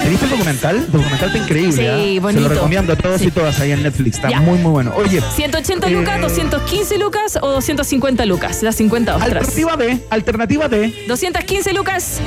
[0.03, 0.75] ¿Te viste el documental?
[0.75, 1.71] El documental está increíble.
[1.73, 2.31] Sí, ¿ah?
[2.31, 3.27] Se lo recomiendo a todos Sí.
[3.27, 4.17] y todas ahí en Netflix.
[4.17, 4.39] Está Ya.
[4.39, 4.93] muy, muy bueno.
[4.95, 8.61] Oye, 180 Eh, lucas, 215 lucas o 250 lucas.
[8.61, 9.31] Las 50 ostras.
[9.33, 11.05] alternativa B, alternativa D.
[11.07, 12.19] 215 lucas.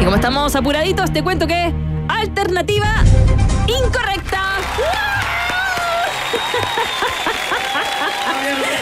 [0.00, 1.72] Y como estamos apuraditos, te cuento que
[2.08, 3.02] alternativa
[3.66, 4.42] incorrecta.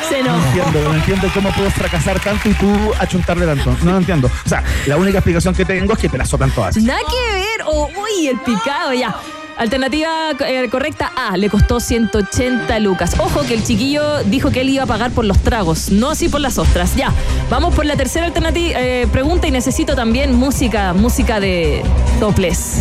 [0.08, 0.46] Se No enojó.
[0.48, 3.74] entiendo, no entiendo cómo puedo fracasar tanto y tú achuntarle tanto.
[3.82, 4.30] No lo entiendo.
[4.44, 6.76] O sea, la única explicación que tengo es que te la soplan todas.
[6.76, 7.62] Nada que ver.
[7.66, 9.14] Oh, uy, el picado ya.
[9.58, 10.08] Alternativa
[10.46, 13.14] eh, correcta A, le costó 180 lucas.
[13.18, 16.28] Ojo que el chiquillo dijo que él iba a pagar por los tragos, no así
[16.28, 16.94] por las ostras.
[16.96, 17.12] Ya,
[17.50, 21.82] vamos por la tercera alternativa eh, pregunta y necesito también música, música de
[22.20, 22.78] toples.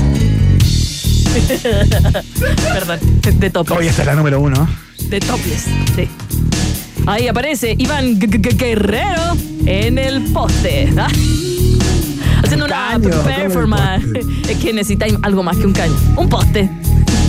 [2.73, 3.77] Perdón, de toples.
[3.79, 4.67] Oye, esta es la número uno.
[5.09, 6.07] De toples, sí.
[7.07, 10.91] Ahí aparece Iván Gu- Gu- Guerrero en el poste.
[10.97, 11.07] ¿ah?
[12.43, 14.05] Haciendo una caño, ¿cómo el performance.
[14.49, 15.95] Es que necesitáis algo más que un caño.
[16.17, 16.69] Un poste.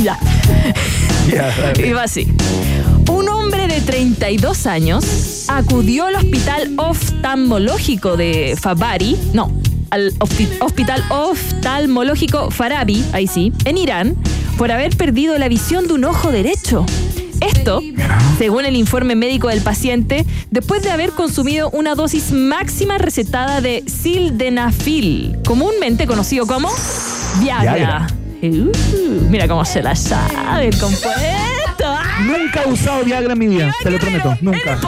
[0.02, 0.18] Ya.
[1.32, 1.86] Dale.
[1.86, 2.26] Iba así.
[3.08, 9.52] Un hombre de 32 años acudió al hospital oftalmológico de Fabari, no,
[9.90, 14.16] al hospi- hospital oftalmológico Farabi, ahí sí, en Irán,
[14.58, 16.84] por haber perdido la visión de un ojo derecho.
[17.42, 17.80] Esto,
[18.38, 23.84] según el informe médico del paciente, después de haber consumido una dosis máxima recetada de
[23.86, 26.70] sildenafil, comúnmente conocido como
[27.40, 27.74] Viagra.
[27.74, 28.06] Viagra.
[28.42, 28.72] Uh,
[29.30, 31.84] mira cómo se la sabe el compuesto.
[31.84, 32.20] ¡Ah!
[32.24, 34.36] Nunca he usado Viagra en mi vida, te lo prometo.
[34.40, 34.78] Nunca.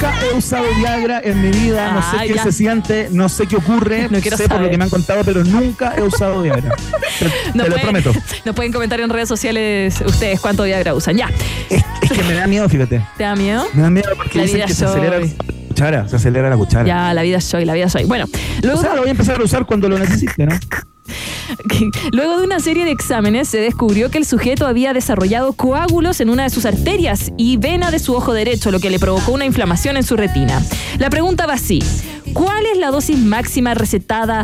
[0.00, 0.12] ¡Ah!
[0.12, 1.92] Nunca he usado Viagra en mi vida.
[1.92, 2.42] No Ah, sé qué ya.
[2.44, 4.08] se siente, no sé qué ocurre.
[4.10, 4.62] No sé por saber.
[4.62, 6.74] lo que me han contado, pero nunca he usado Viagra.
[7.18, 8.12] Te, No te lo prometo.
[8.44, 11.16] Nos pueden comentar en redes sociales ustedes cuánto Viagra usan.
[11.16, 11.30] Ya.
[11.70, 13.04] Es, es que me da miedo, fíjate.
[13.16, 13.66] ¿Te da miedo?
[13.74, 15.26] Me da miedo porque La dicen vida que se acelera la
[15.68, 16.08] cuchara.
[16.08, 16.84] Se acelera la cuchara.
[16.86, 18.04] Ya, la vida soy, la vida soy.
[18.04, 18.26] Bueno,
[18.62, 20.58] luego, O sea, lo voy a empezar a usar cuando lo necesite, ¿no?
[22.12, 26.30] luego de una serie de exámenes se descubrió que el sujeto había desarrollado coágulos en
[26.30, 29.44] una de sus arterias y vena de su ojo derecho, lo que le provocó una
[29.44, 30.62] inflamación en su retina.
[30.98, 31.80] La pregunta va así:
[32.32, 34.42] ¿Cuál es la dosis máxima recetada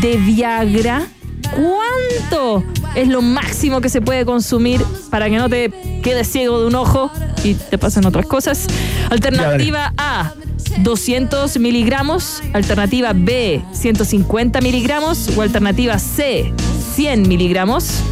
[0.00, 1.06] de Viagra?
[1.52, 5.70] ¿Cuánto es lo máximo que se puede consumir para que no te
[6.02, 7.10] quedes ciego de un ojo
[7.42, 8.66] y te pasen otras cosas?
[9.10, 10.32] Alternativa A,
[10.78, 12.42] 200 miligramos.
[12.52, 15.30] Alternativa B, 150 miligramos.
[15.36, 16.52] O alternativa C,
[16.94, 18.02] 100 miligramos.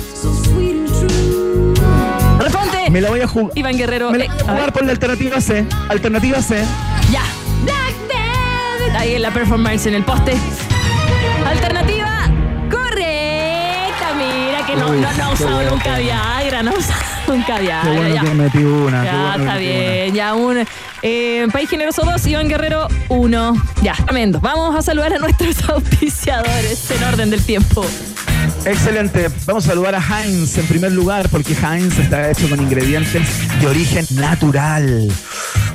[2.38, 2.90] Responde.
[2.90, 3.52] Me la voy a jugar.
[3.54, 4.10] Iván Guerrero.
[4.10, 5.66] Me la eh, voy a jugar por la alternativa C.
[5.88, 6.62] Alternativa C.
[7.12, 7.22] Ya.
[8.96, 10.32] Ahí en la performance en el poste.
[11.46, 11.97] Alternativa
[14.78, 15.70] no, Uy, no, no ha qué usado bueno.
[15.72, 16.62] nunca Viagra.
[16.62, 17.92] No ha usado nunca Qué Viagra.
[17.92, 18.20] bueno ya.
[18.22, 19.00] que metí una.
[19.02, 20.14] qué Ya, bueno está bien.
[20.14, 20.66] Ya, un
[21.02, 23.62] eh, País Generoso 2, Iván Guerrero 1.
[23.82, 24.40] Ya, tremendo.
[24.40, 27.84] Vamos a saludar a nuestros auspiciadores en orden del tiempo.
[28.64, 29.28] Excelente.
[29.46, 33.22] Vamos a saludar a Heinz en primer lugar porque Heinz está hecho con ingredientes
[33.60, 35.08] de origen natural.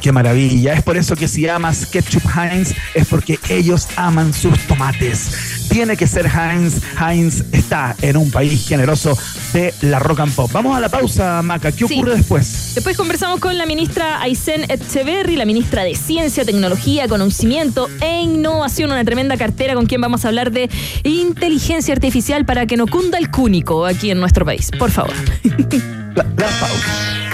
[0.04, 0.74] Qué maravilla.
[0.74, 5.68] Es por eso que si amas ketchup Heinz es porque ellos aman sus tomates.
[5.70, 6.82] Tiene que ser Heinz.
[7.00, 9.18] Heinz está en un país generoso
[9.54, 10.52] de la rock and pop.
[10.52, 11.72] Vamos a la pausa, Maca.
[11.72, 11.94] ¿Qué Sí.
[11.96, 12.74] ocurre después?
[12.76, 18.92] Después conversamos con la ministra Aysén Echeverry, la ministra de Ciencia, Tecnología, Conocimiento e Innovación,
[18.92, 20.70] una tremenda cartera con quien vamos a hablar de
[21.06, 24.70] inteligencia artificial para que no cunda el cúnico aquí en nuestro país.
[24.78, 25.14] Por favor.
[26.16, 27.23] La, la pausa.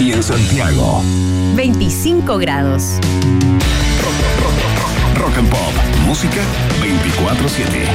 [0.00, 1.02] Y en Santiago.
[1.54, 2.98] 25 grados.
[5.16, 5.72] Rock and Pop.
[6.06, 6.42] Música
[6.80, 7.86] 24-7.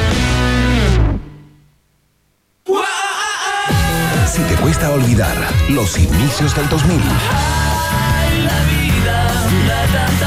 [4.27, 5.35] Si te cuesta olvidar
[5.69, 7.01] los inicios del 2000.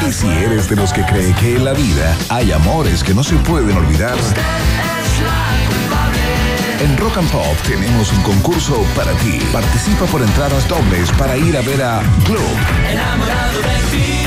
[0.09, 3.23] Y si eres de los que cree que en la vida hay amores que no
[3.23, 4.17] se pueden olvidar.
[6.81, 9.39] En Rock and Pop tenemos un concurso para ti.
[9.53, 14.20] Participa por entradas dobles para ir a ver a Globe.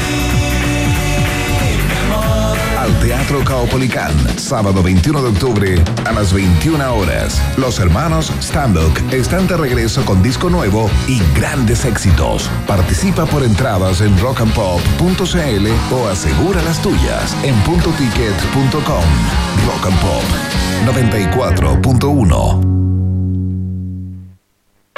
[2.84, 7.42] Al Teatro Caupolicán, sábado 21 de octubre a las 21 horas.
[7.58, 12.50] Los hermanos Stambuk están de regreso con disco nuevo y grandes éxitos.
[12.68, 19.06] Participa por entradas en rockandpop.cl o asegura las tuyas en puntoticket.com.
[19.66, 20.26] Rock and Pop
[20.86, 22.93] 94.1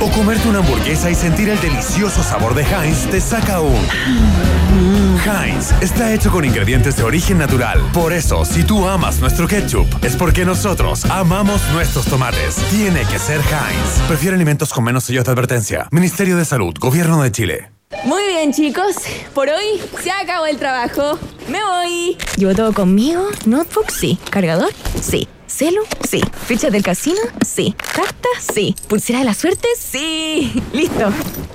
[0.00, 3.84] O comerte una hamburguesa y sentir el delicioso sabor de Heinz te saca un.
[5.24, 7.80] Heinz está hecho con ingredientes de origen natural.
[7.92, 12.56] Por eso, si tú amas nuestro ketchup, es porque nosotros amamos nuestros tomates.
[12.70, 14.06] Tiene que ser Heinz.
[14.06, 15.88] Prefiere alimentos con menos sellos de advertencia.
[15.90, 17.70] Ministerio de Salud, Gobierno de Chile.
[18.04, 18.96] Muy bien, chicos.
[19.34, 21.18] Por hoy se acabó el trabajo.
[21.48, 22.16] Me voy.
[22.36, 23.26] ¿Llevo todo conmigo?
[23.46, 23.90] ¿Notebook?
[23.90, 24.18] Sí.
[24.30, 24.70] ¿Cargador?
[25.00, 25.28] Sí.
[25.46, 25.82] ¿Celu?
[26.06, 26.20] Sí.
[26.46, 27.18] ¿Fichas del casino?
[27.46, 27.74] Sí.
[27.94, 28.54] ¿Cartas?
[28.54, 28.74] Sí.
[28.86, 29.66] ¿Pulsera de la suerte?
[29.78, 30.62] Sí.
[30.72, 31.10] Listo.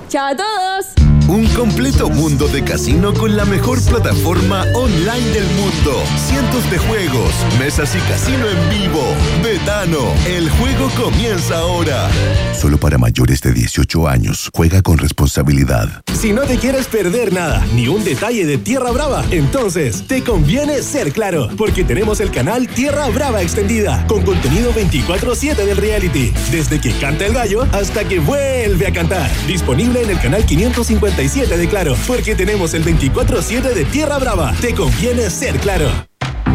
[0.09, 1.03] Chao a todos.
[1.28, 6.03] Un completo mundo de casino con la mejor plataforma online del mundo.
[6.17, 9.01] Cientos de juegos, mesas y casino en vivo.
[9.41, 12.09] Betano, el juego comienza ahora.
[12.53, 14.49] Solo para mayores de 18 años.
[14.53, 16.03] Juega con responsabilidad.
[16.13, 20.82] Si no te quieres perder nada, ni un detalle de Tierra Brava, entonces te conviene
[20.82, 26.80] ser claro, porque tenemos el canal Tierra Brava Extendida, con contenido 24-7 del reality, desde
[26.80, 29.30] que canta el gallo hasta que vuelve a cantar.
[29.47, 30.45] Disponible en el canal
[31.16, 34.53] 557 de Claro, porque tenemos el 24-7 de Tierra Brava.
[34.59, 35.88] Te conviene ser claro.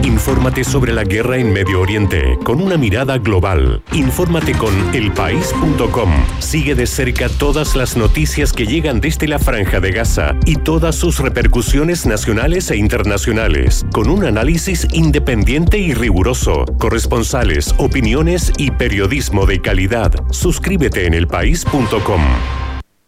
[0.02, 3.82] Infórmate sobre la guerra en Medio Oriente con una mirada global.
[3.92, 6.10] Infórmate con elpaís.com.
[6.38, 10.94] Sigue de cerca todas las noticias que llegan desde la Franja de Gaza y todas
[10.96, 19.46] sus repercusiones nacionales e internacionales, con un análisis independiente y riguroso, corresponsales, opiniones y periodismo
[19.46, 20.14] de calidad.
[20.30, 22.22] Suscríbete en elpaís.com.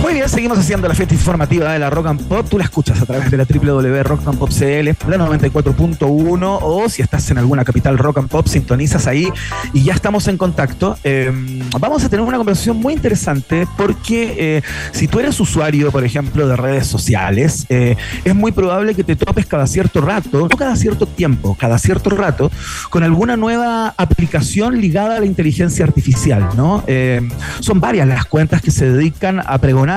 [0.00, 2.46] Muy bien, seguimos haciendo la fiesta informativa de la Rock and Pop.
[2.48, 7.64] Tú la escuchas a través de la www.rockandpopcl, la 94.1 o si estás en alguna
[7.64, 9.28] capital Rock and Pop, sintonizas ahí
[9.74, 10.96] y ya estamos en contacto.
[11.04, 11.30] Eh,
[11.78, 16.48] vamos a tener una conversación muy interesante porque eh, si tú eres usuario, por ejemplo,
[16.48, 17.94] de redes sociales, eh,
[18.24, 22.08] es muy probable que te topes cada cierto rato, no cada cierto tiempo, cada cierto
[22.08, 22.50] rato,
[22.88, 26.84] con alguna nueva aplicación ligada a la inteligencia artificial, ¿no?
[26.86, 27.20] Eh,
[27.60, 29.89] son varias las cuentas que se dedican a pregonar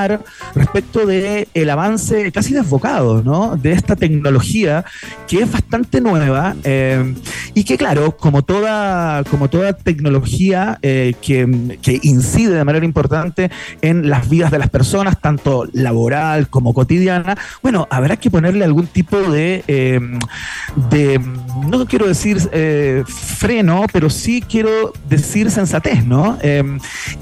[0.54, 3.56] respecto de el avance casi desbocado, ¿no?
[3.56, 4.84] De esta tecnología
[5.26, 7.14] que es bastante nueva eh,
[7.54, 11.44] y que, claro, como toda, como toda tecnología eh, que,
[12.02, 17.86] incide de manera importante en las vidas de las personas, tanto laboral como cotidiana, bueno,
[17.90, 20.00] habrá que ponerle algún tipo de, eh,
[20.90, 21.20] de
[21.68, 22.40] no quiero decir
[23.06, 26.38] freno, pero sí quiero decir sensatez, ¿no?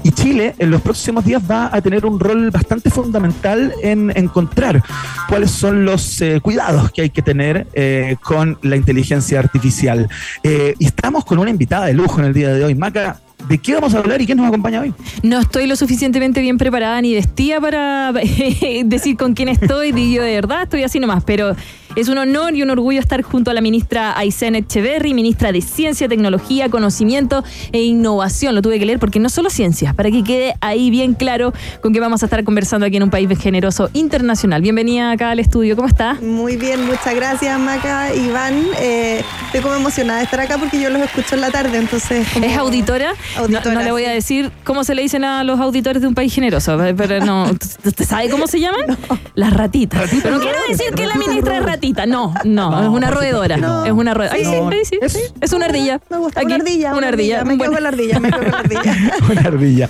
[0.03, 4.83] Y Chile en los próximos días va a tener un rol bastante fundamental en encontrar
[5.27, 10.07] cuáles son los eh, cuidados que hay que tener eh, con la inteligencia artificial.
[10.43, 12.75] Eh, y estamos con una invitada de lujo en el día de hoy.
[12.75, 14.93] Maca, ¿de qué vamos a hablar y quién nos acompaña hoy?
[15.21, 18.13] No estoy lo suficientemente bien preparada ni vestida para
[18.85, 19.91] decir con quién estoy.
[20.13, 21.55] Yo de verdad estoy así nomás, pero
[21.95, 25.61] es un honor y un orgullo estar junto a la ministra Aysén Echeverry, ministra de
[25.61, 28.55] Ciencia, Tecnología, Conocimiento e Innovación.
[28.55, 31.93] Lo tuve que leer porque no solo ciencia, para que quede ahí bien claro con
[31.93, 34.61] qué vamos a estar conversando aquí en un país generoso internacional.
[34.63, 36.15] Bienvenida acá al estudio, ¿cómo está?
[36.15, 38.63] Muy bien, muchas gracias Maca, Iván.
[38.79, 42.27] Eh, estoy como emocionada de estar acá porque yo los escucho en la tarde, entonces...
[42.33, 43.13] como- ¿Es auditora?
[43.37, 46.07] Auditora, no, no le voy a decir cómo se le dicen a los auditores de
[46.07, 47.51] un país generoso, pero no.
[47.85, 48.97] ¿Usted sabe cómo se llaman?
[49.35, 50.09] Las ratitas.
[50.23, 51.82] Pero no quiero decir que la ministra es ratita.
[52.07, 53.55] No, no, es una roedora.
[53.85, 54.35] Es una roedora.
[54.35, 55.19] Ay, sí, No, ahí sí, sí.
[55.41, 55.99] Es una ardilla.
[56.09, 56.95] Me gusta, Aquí, una ardilla.
[56.95, 57.43] Una ardilla.
[57.43, 58.95] Me quedo con la ardilla, me quedo con la ardilla.
[59.31, 59.89] Una ardilla.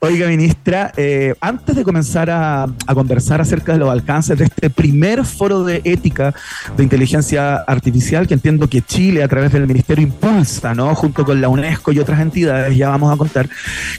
[0.00, 4.70] Oiga, ministra, eh, antes de comenzar a, a conversar acerca de los alcances de este
[4.70, 6.34] primer foro de ética
[6.76, 10.94] de inteligencia artificial, que entiendo que Chile, a través del Ministerio, impulsa, ¿no?
[10.94, 13.48] Junto con la UNESCO y otras entidades, ya vamos a contar.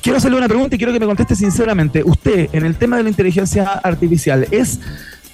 [0.01, 2.03] Quiero hacerle una pregunta y quiero que me conteste sinceramente.
[2.03, 4.79] Usted, en el tema de la inteligencia artificial, ¿es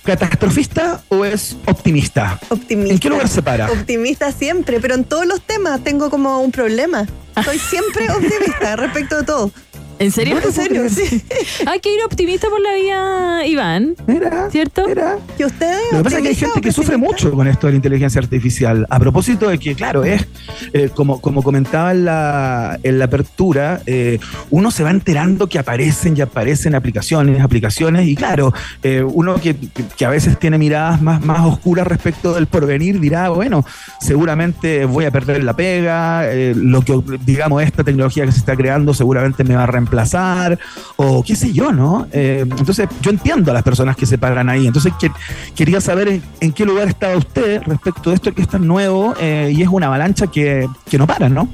[0.04, 2.40] catastrofista o es optimista?
[2.50, 2.94] Optimista.
[2.94, 3.72] ¿En qué lugar se para?
[3.72, 7.08] Optimista siempre, pero en todos los temas tengo como un problema.
[7.44, 9.52] Soy siempre optimista respecto de todo.
[10.00, 10.40] ¿En serio?
[10.44, 11.24] En serio, sí.
[11.66, 13.96] Hay que ir optimista por la vía, Iván.
[14.08, 14.50] Mira.
[14.52, 14.88] ¿Cierto?
[14.88, 15.18] Mira.
[15.38, 15.80] ¿Y ustedes?
[15.92, 18.20] Lo que pasa es que hay gente que sufre mucho con esto de la inteligencia
[18.20, 18.86] artificial.
[18.90, 20.26] A propósito de que, claro, es
[20.74, 24.20] eh, como, como comentaba en la, en la apertura, eh,
[24.50, 29.56] uno se va enterando que aparecen y aparecen aplicaciones, aplicaciones, y claro, eh, uno que,
[29.98, 33.66] que a veces tiene miradas más, más oscuras respecto del porvenir dirá, bueno,
[34.00, 38.56] seguramente voy a perder la pega, eh, lo que, digamos, esta tecnología que se está
[38.56, 40.58] creando seguramente me va a reemplazar,
[40.96, 42.08] o qué sé yo, ¿no?
[42.12, 44.66] Eh, entonces, yo entiendo a las personas que se paran ahí.
[44.68, 45.12] Entonces, que-
[45.56, 49.14] quería saber en, en qué lugar estaba usted respecto de esto que es tan nuevo
[49.20, 51.48] eh, y es una avalancha que, que no para, ¿no?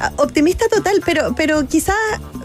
[0.00, 1.92] Ah, Optimista total, pero, pero quizá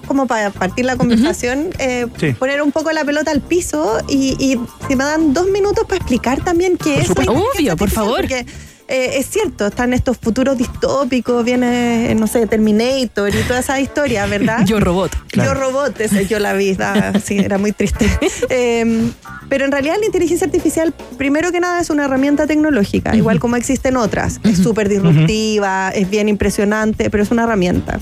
[0.07, 2.33] como para partir la conversación, eh, Sí.
[2.33, 5.97] poner un poco la pelota al piso y, y si me dan dos minutos para
[5.97, 7.09] explicar también qué es.
[7.11, 8.21] Obvio, por favor.
[8.21, 8.45] Porque
[8.87, 14.25] eh, es cierto, están estos futuros distópicos, viene, no sé, Terminator y toda esa historia,
[14.25, 14.63] ¿verdad?
[14.65, 15.11] Yo robot.
[15.33, 16.77] Yo robot, ese yo la vi,
[17.23, 18.09] sí, era muy triste.
[18.49, 19.09] Eh,
[19.49, 23.55] pero en realidad la inteligencia artificial, primero que nada, es una herramienta tecnológica, igual como
[23.55, 24.39] existen otras.
[24.43, 27.99] Es súper disruptiva, es bien impresionante, pero es una herramienta.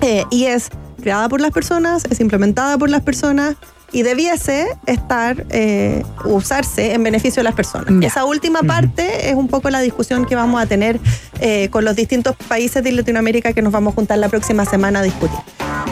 [0.00, 0.68] Eh, y es
[1.00, 3.56] creada por las personas, es implementada por las personas
[3.92, 7.92] y debiese estar, eh, usarse en beneficio de las personas.
[8.02, 11.00] Esa última parte es un poco la discusión que vamos a tener
[11.40, 15.00] eh, con los distintos países de Latinoamérica que nos vamos a juntar la próxima semana
[15.00, 15.38] a discutir.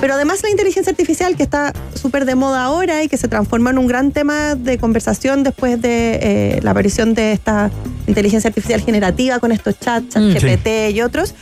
[0.00, 3.70] Pero además la inteligencia artificial que está súper de moda ahora y que se transforma
[3.70, 7.70] en un gran tema de conversación después de eh, la aparición de esta
[8.06, 11.34] inteligencia artificial generativa con estos chats, Mm, GPT y otros,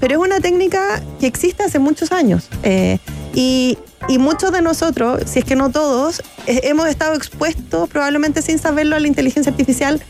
[0.00, 2.48] pero es una técnica que existe hace muchos años.
[2.62, 2.98] eh,
[3.34, 8.42] y, y muchos de nosotros, si es que no todos, eh, hemos estado expuestos probablemente
[8.42, 10.00] sin saberlo a la inteligencia artificial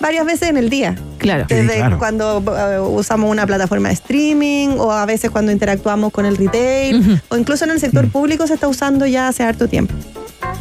[0.00, 0.96] varias veces en el día.
[1.18, 1.46] Claro.
[1.48, 1.98] Desde claro.
[1.98, 7.20] cuando eh, usamos una plataforma de streaming o a veces cuando interactuamos con el retail
[7.28, 9.94] o incluso en el sector público se está usando ya hace harto tiempo.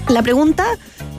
[0.07, 0.65] La pregunta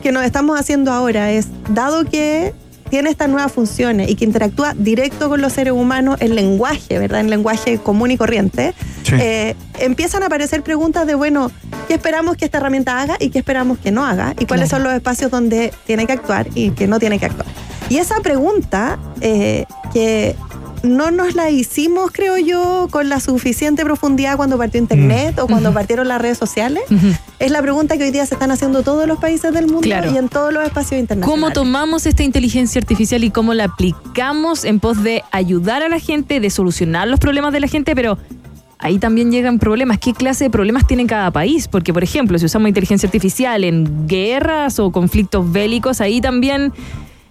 [0.03, 2.55] que nos estamos haciendo ahora es, dado que
[2.91, 7.21] tiene estas nuevas funciones y que interactúa directo con los seres humanos en lenguaje, ¿verdad?
[7.21, 9.15] En lenguaje común y corriente, Sí.
[9.21, 11.51] eh, empiezan a aparecer preguntas de, bueno,
[11.89, 14.35] ¿qué esperamos que esta herramienta haga y qué esperamos que no haga?
[14.39, 14.83] ¿Y cuáles Claro.
[14.85, 17.47] son los espacios donde tiene que actuar y que no tiene que actuar?
[17.89, 20.35] Y esa pregunta eh, que
[20.87, 25.73] no nos la hicimos, creo yo, con la suficiente profundidad cuando partió Internet o cuando
[25.73, 26.83] partieron las redes sociales,
[27.39, 30.11] es la pregunta que hoy día se están haciendo todos los países del mundo Claro.
[30.13, 31.41] y en todos los espacios internacionales.
[31.43, 35.99] ¿Cómo tomamos esta inteligencia artificial y cómo la aplicamos en pos de ayudar a la
[35.99, 38.19] gente, de solucionar los problemas de la gente, pero
[38.79, 39.99] ahí también llegan problemas.
[39.99, 41.67] ¿Qué clase de problemas tiene cada país?
[41.69, 46.73] Porque, por ejemplo, si usamos inteligencia artificial en guerras o conflictos bélicos, ahí también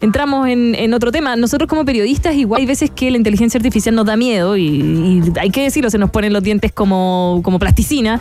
[0.01, 1.35] entramos en, otro tema.
[1.35, 5.23] Nosotros como periodistas, igual hay veces que la inteligencia artificial nos da miedo y, y
[5.39, 8.19] hay que decirlo, se nos ponen los dientes como, como plasticina.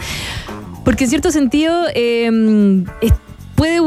[0.84, 2.30] Porque en cierto sentido eh,
[3.54, 3.80] puede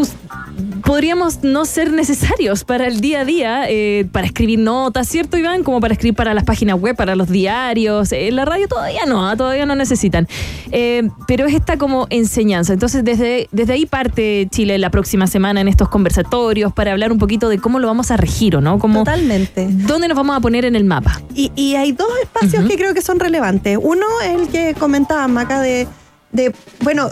[0.84, 5.64] podríamos no ser necesarios para el día a día, eh, para escribir notas, ¿cierto, Iván?
[5.64, 8.12] Como para escribir para las páginas web, para los diarios.
[8.12, 10.28] En la radio todavía no, ah, todavía no necesitan.
[10.72, 12.74] Eh, pero es esta como enseñanza.
[12.74, 17.20] Entonces, desde, desde ahí parte Chile la próxima semana en estos conversatorios para hablar un
[17.20, 18.80] poquito de cómo lo vamos a regir, ¿o ¿no?
[18.80, 19.68] Como, Totalmente.
[19.70, 21.22] ¿Dónde nos vamos a poner en el mapa?
[21.36, 23.78] Y, y hay dos espacios que creo que son relevantes.
[23.82, 25.88] Uno es el que comentaba Maca de,
[26.32, 27.10] de, bueno,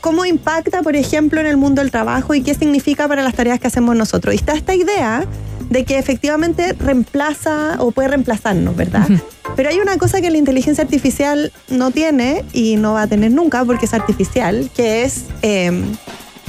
[0.00, 3.60] cómo impacta, por ejemplo, en el mundo del trabajo y qué significa para las tareas
[3.60, 4.34] que hacemos nosotros.
[4.34, 5.26] Y está esta idea
[5.70, 9.08] de que efectivamente reemplaza o puede reemplazarnos, ¿verdad?
[9.56, 13.32] Pero hay una cosa que la inteligencia artificial no tiene y no va a tener
[13.32, 15.72] nunca porque es artificial, que es eh,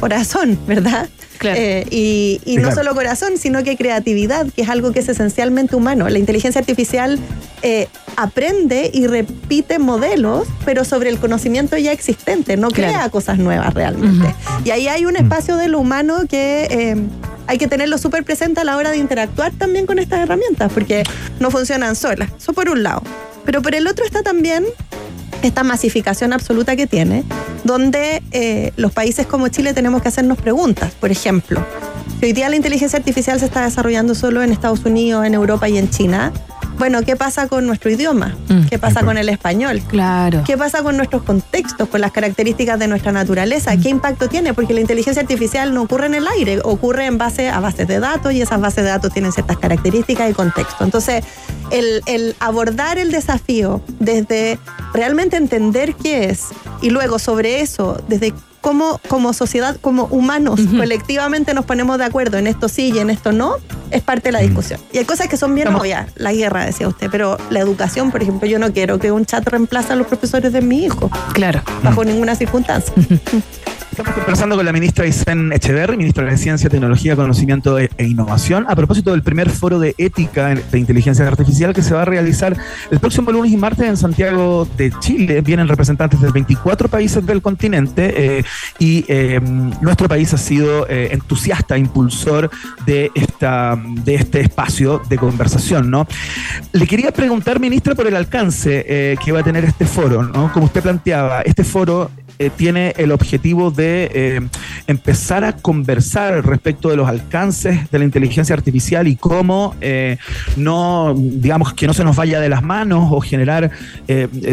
[0.04, 1.08] corazón, ¿verdad?
[1.44, 2.76] Eh, y no claro.
[2.76, 6.10] solo corazón, sino que creatividad, que es algo que es esencialmente humano.
[6.10, 7.18] La inteligencia artificial
[7.62, 7.88] eh,
[8.18, 14.36] aprende y repite modelos, pero sobre el conocimiento ya existente, no crea cosas nuevas realmente.
[14.66, 16.98] Y ahí hay un espacio de lo humano que eh,
[17.48, 21.04] hay que tenerlo súper presente a la hora de interactuar también con estas herramientas, porque
[21.40, 22.30] no funcionan solas.
[22.38, 23.04] Eso por un lado.
[23.46, 24.66] Pero por el otro está también
[25.48, 27.24] esta masificación absoluta que tiene,
[27.64, 30.94] donde eh, los países como Chile tenemos que hacernos preguntas.
[31.00, 31.66] Por ejemplo,
[32.20, 35.68] si hoy día la inteligencia artificial se está desarrollando solo en Estados Unidos, en Europa
[35.70, 36.32] y en China,
[36.84, 38.36] bueno, ¿qué pasa con nuestro idioma?
[38.70, 39.82] ¿Qué pasa con el español?
[39.88, 40.44] Claro.
[40.46, 43.78] ¿Qué pasa con nuestros contextos, con las características de nuestra naturaleza?
[43.78, 44.54] ¿Qué impacto tiene?
[44.54, 48.02] Porque la inteligencia artificial no ocurre en el aire, ocurre en base a bases de
[48.02, 50.84] datos y esas bases de datos tienen ciertas características y contexto.
[50.84, 51.24] Entonces,
[51.72, 54.60] el, el abordar el desafío desde
[54.94, 56.50] realmente entender qué es
[56.82, 62.38] y luego sobre eso, desde cómo como sociedad, como humanos, colectivamente nos ponemos de acuerdo
[62.38, 63.58] en esto sí y en esto no,
[63.94, 64.80] es parte de la discusión.
[64.92, 68.22] Y hay cosas que son bien obvias, la guerra, decía usted, pero la educación, por
[68.22, 71.10] ejemplo, yo no quiero que un chat reemplace a los profesores de mi hijo.
[71.34, 71.62] Claro.
[71.84, 72.94] Bajo ninguna circunstancia.
[73.94, 78.66] Estamos conversando con la ministra Isen Echeverry, ministra de Ciencia, Tecnología, Conocimiento e e Innovación,
[78.68, 82.58] a propósito del primer foro de ética de inteligencia artificial que se va a realizar
[82.90, 85.42] el próximo lunes y martes en Santiago de Chile.
[85.42, 88.44] Vienen representantes de 24 países del continente eh,
[88.80, 89.40] y eh,
[89.82, 92.50] nuestro país ha sido eh, entusiasta, impulsor
[92.88, 95.92] de, esta, de este espacio de conversación.
[95.92, 96.08] ¿no?
[96.72, 100.24] Le quería preguntar, ministra, por el alcance eh, que va a tener este foro.
[100.24, 100.52] ¿no?
[100.52, 104.42] Como usted planteaba, este foro eh, tiene el objetivo de eh,
[104.88, 110.18] empezar a conversar respecto de los alcances de la inteligencia artificial y cómo eh,
[110.56, 113.72] no, digamos, que no se nos vaya de las manos o generar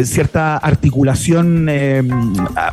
[0.03, 1.69] cierta articulación,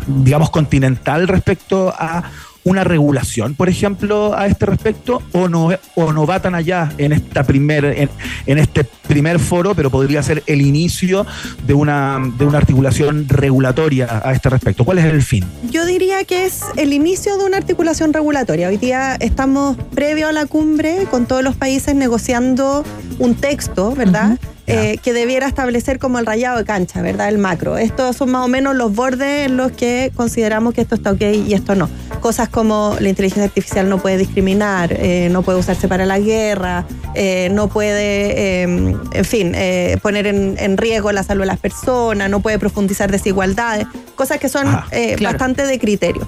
[0.07, 2.25] digamos, continental respecto a
[2.69, 7.13] una regulación, por ejemplo, a este respecto, o no, o no va tan allá en
[7.13, 8.11] esta primer, en,
[8.47, 11.27] en este primer foro, pero podría ser el inicio
[11.67, 14.85] de una, de una articulación regulatoria a este respecto.
[14.85, 15.45] ¿Cuál es el fin?
[15.71, 18.69] Yo diría que es el inicio de una articulación regulatoria.
[18.69, 22.85] Hoy día estamos previo a la cumbre con todos los países negociando
[23.19, 24.39] un texto, ¿verdad?
[24.69, 27.29] Eh, que debiera establecer como el rayado de cancha, ¿verdad?
[27.29, 27.79] El macro.
[27.79, 31.23] Estos son más o menos los bordes en los que consideramos que esto está ok
[31.47, 31.89] y esto no.
[32.21, 36.85] Cosas como la inteligencia artificial no puede discriminar, eh, no puede usarse para la guerra,
[37.15, 38.63] eh, no puede, eh,
[39.13, 39.55] en fin,
[40.03, 44.49] poner en, en riesgo la salud de las personas, no puede profundizar desigualdades, cosas que
[44.49, 44.67] son
[45.23, 46.27] bastante de criterio.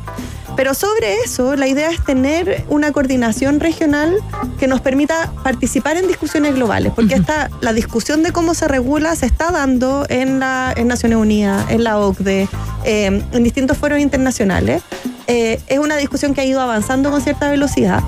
[0.56, 4.16] Pero sobre eso, la idea es tener una coordinación regional
[4.58, 9.16] que nos permita participar en discusiones globales, porque esta, la discusión de cómo se regula
[9.16, 12.48] se está dando en, la, en Naciones Unidas, en la OCDE,
[12.84, 14.82] eh, en distintos foros internacionales.
[15.26, 18.02] Eh, es una discusión que ha ido avanzando con cierta velocidad.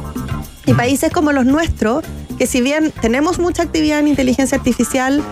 [0.67, 2.05] Y países como los nuestros,
[2.39, 5.23] que si bien tenemos mucha actividad en inteligencia artificial,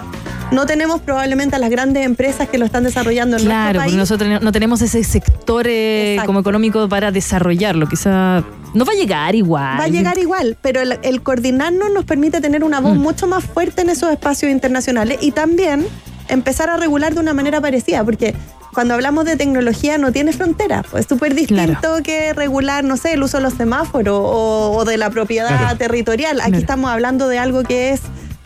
[0.53, 3.95] no tenemos probablemente a las grandes empresas que lo están desarrollando en Claro, nuestro país.
[3.97, 7.87] nosotros no tenemos ese sector eh, como económico para desarrollarlo.
[7.89, 8.43] Quizá
[8.75, 9.79] no va a llegar igual.
[9.81, 13.45] Va a llegar igual, pero el, el coordinarnos nos permite tener una voz mucho más
[13.45, 15.87] fuerte en esos espacios internacionales y también
[16.29, 18.35] empezar a regular de una manera parecida, porque
[18.73, 23.15] cuando hablamos de tecnología no tiene frontera, pues es súper distinto que regular, no sé,
[23.15, 25.77] el uso de los semáforos o, o de la propiedad Claro.
[25.77, 26.41] territorial.
[26.41, 26.61] Aquí Claro.
[26.61, 28.01] estamos hablando de algo que es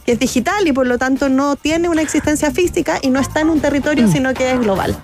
[0.05, 3.41] que es digital y por lo tanto no tiene una existencia física y no está
[3.41, 4.97] en un territorio, sino que es global.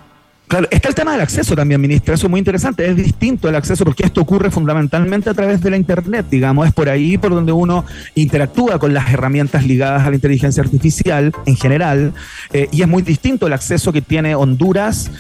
[0.51, 2.15] Claro, está el tema del acceso también, ministra.
[2.15, 2.85] Eso es muy interesante.
[2.85, 6.67] Es distinto el acceso porque esto ocurre fundamentalmente a través de la Internet, digamos.
[6.67, 7.85] Es por ahí por donde uno
[8.17, 12.15] interactúa con las herramientas ligadas a la inteligencia artificial en general.
[12.53, 15.13] Eh, y es muy distinto el acceso que tiene Honduras,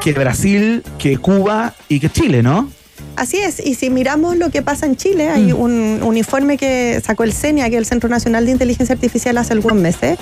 [0.00, 2.68] que Brasil, que Cuba y que Chile, ¿no?
[3.16, 7.00] Así es, y si miramos lo que pasa en Chile, hay un, un informe que
[7.04, 10.18] sacó el CENIA, que es el Centro Nacional de Inteligencia Artificial, hace algunos meses,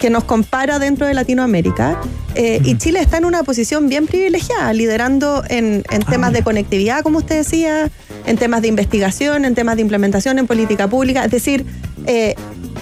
[0.00, 2.00] que nos compara dentro de Latinoamérica.
[2.34, 7.02] eh, Y Chile está en una posición bien privilegiada, liderando en, en temas de conectividad,
[7.02, 7.90] como usted decía,
[8.26, 11.24] en temas de investigación, en temas de implementación, en política pública.
[11.24, 11.64] Es decir,
[12.06, 12.34] eh,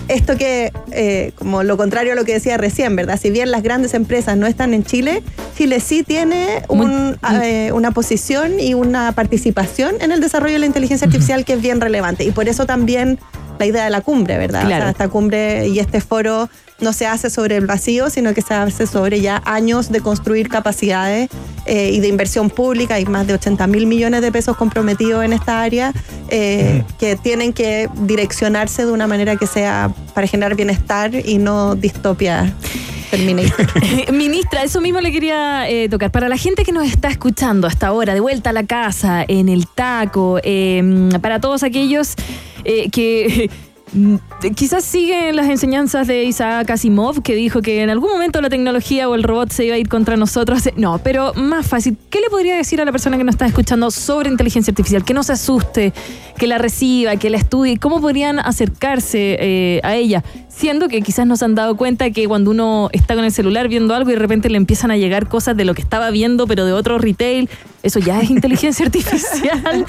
[0.09, 3.19] esto que, eh, como lo contrario a lo que decía recién, ¿verdad?
[3.21, 5.23] Si bien las grandes empresas no están en Chile,
[5.57, 10.67] Chile sí tiene un, eh, una posición y una participación en el desarrollo de la
[10.67, 12.25] inteligencia artificial que es bien relevante.
[12.25, 13.19] Y por eso también
[13.59, 14.65] la idea de la cumbre, ¿verdad?
[14.65, 14.77] Claro.
[14.77, 16.49] O sea, esta cumbre y este foro
[16.81, 20.49] no se hace sobre el vacío, sino que se hace sobre ya años de construir
[20.49, 21.29] capacidades
[21.67, 22.95] eh, y de inversión pública.
[22.95, 25.93] Hay más de 80 mil millones de pesos comprometidos en esta área
[26.29, 31.75] eh, que tienen que direccionarse de una manera que sea para generar bienestar y no
[31.75, 32.55] distopia.
[34.13, 36.11] Ministra, eso mismo le quería eh, tocar.
[36.11, 39.49] Para la gente que nos está escuchando hasta ahora, de vuelta a la casa, en
[39.49, 42.15] el taco, eh, para todos aquellos
[42.65, 43.51] eh, que
[44.55, 49.09] quizás siguen las enseñanzas de Isaac Asimov, que dijo que en algún momento la tecnología
[49.09, 50.69] o el robot se iba a ir contra nosotros.
[50.79, 51.97] No, pero más fácil.
[52.09, 55.05] ¿Qué le podría decir a la persona que nos está escuchando sobre inteligencia artificial?
[55.05, 55.93] Que no se asuste,
[56.37, 57.79] que la reciba, que la estudie.
[57.79, 60.23] ¿Cómo podrían acercarse eh, a ella?
[60.59, 63.95] Siendo que quizás nos han dado cuenta que cuando uno está con el celular viendo
[63.95, 66.65] algo y de repente le empiezan a llegar cosas de lo que estaba viendo, pero
[66.65, 67.49] de otro retail,
[67.85, 69.87] eso ya es inteligencia artificial.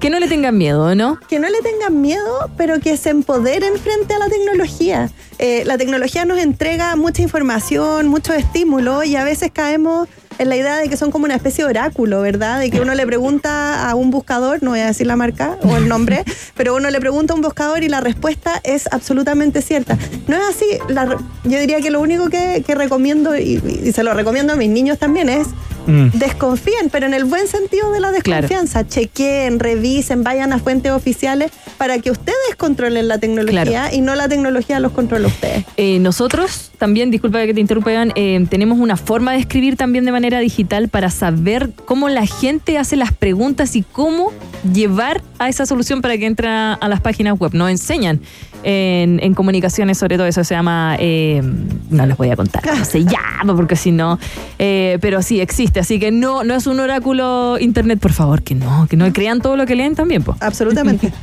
[0.00, 1.20] que no le tengan miedo, ¿no?
[1.28, 5.10] que no le tengan miedo, pero que se empoderen frente a la tecnología.
[5.38, 10.08] Eh, la tecnología nos entrega mucha información, muchos estímulos y a veces caemos
[10.38, 12.60] en la idea de que son como una especie de oráculo, ¿verdad?
[12.60, 15.76] De que uno le pregunta a un buscador, no voy a decir la marca o
[15.76, 16.24] el nombre,
[16.56, 19.98] pero uno le pregunta a un buscador y la respuesta es absolutamente cierta.
[20.26, 20.66] No es así.
[20.88, 24.56] La yo diría que lo único que, que recomiendo, y, y se lo recomiendo a
[24.56, 25.48] mis niños también, es
[25.88, 26.08] Mm.
[26.14, 28.86] desconfíen, pero en el buen sentido de la desconfianza.
[28.88, 33.94] Chequeen, revisen, vayan a fuentes oficiales para que ustedes controlen la tecnología Claro.
[33.96, 35.64] y no la tecnología los controle a ustedes.
[35.76, 40.04] Eh, nosotros también, disculpa que te interrumpa, Iván, eh, tenemos una forma de escribir también
[40.04, 44.32] de manera digital para saber cómo la gente hace las preguntas y cómo
[44.74, 47.52] llevar a esa solución para que entre a, a las páginas web.
[47.54, 48.20] Nos enseñan
[48.62, 51.42] en, en comunicaciones sobre todo eso, se llama, eh,
[51.90, 54.18] no les voy a contar cómo se llama, porque si no,
[54.58, 58.54] eh, pero sí existe, así que no, no es un oráculo internet, por favor, que
[58.54, 60.36] no, que no crean todo lo que leen también, pues.
[60.40, 61.12] Absolutamente.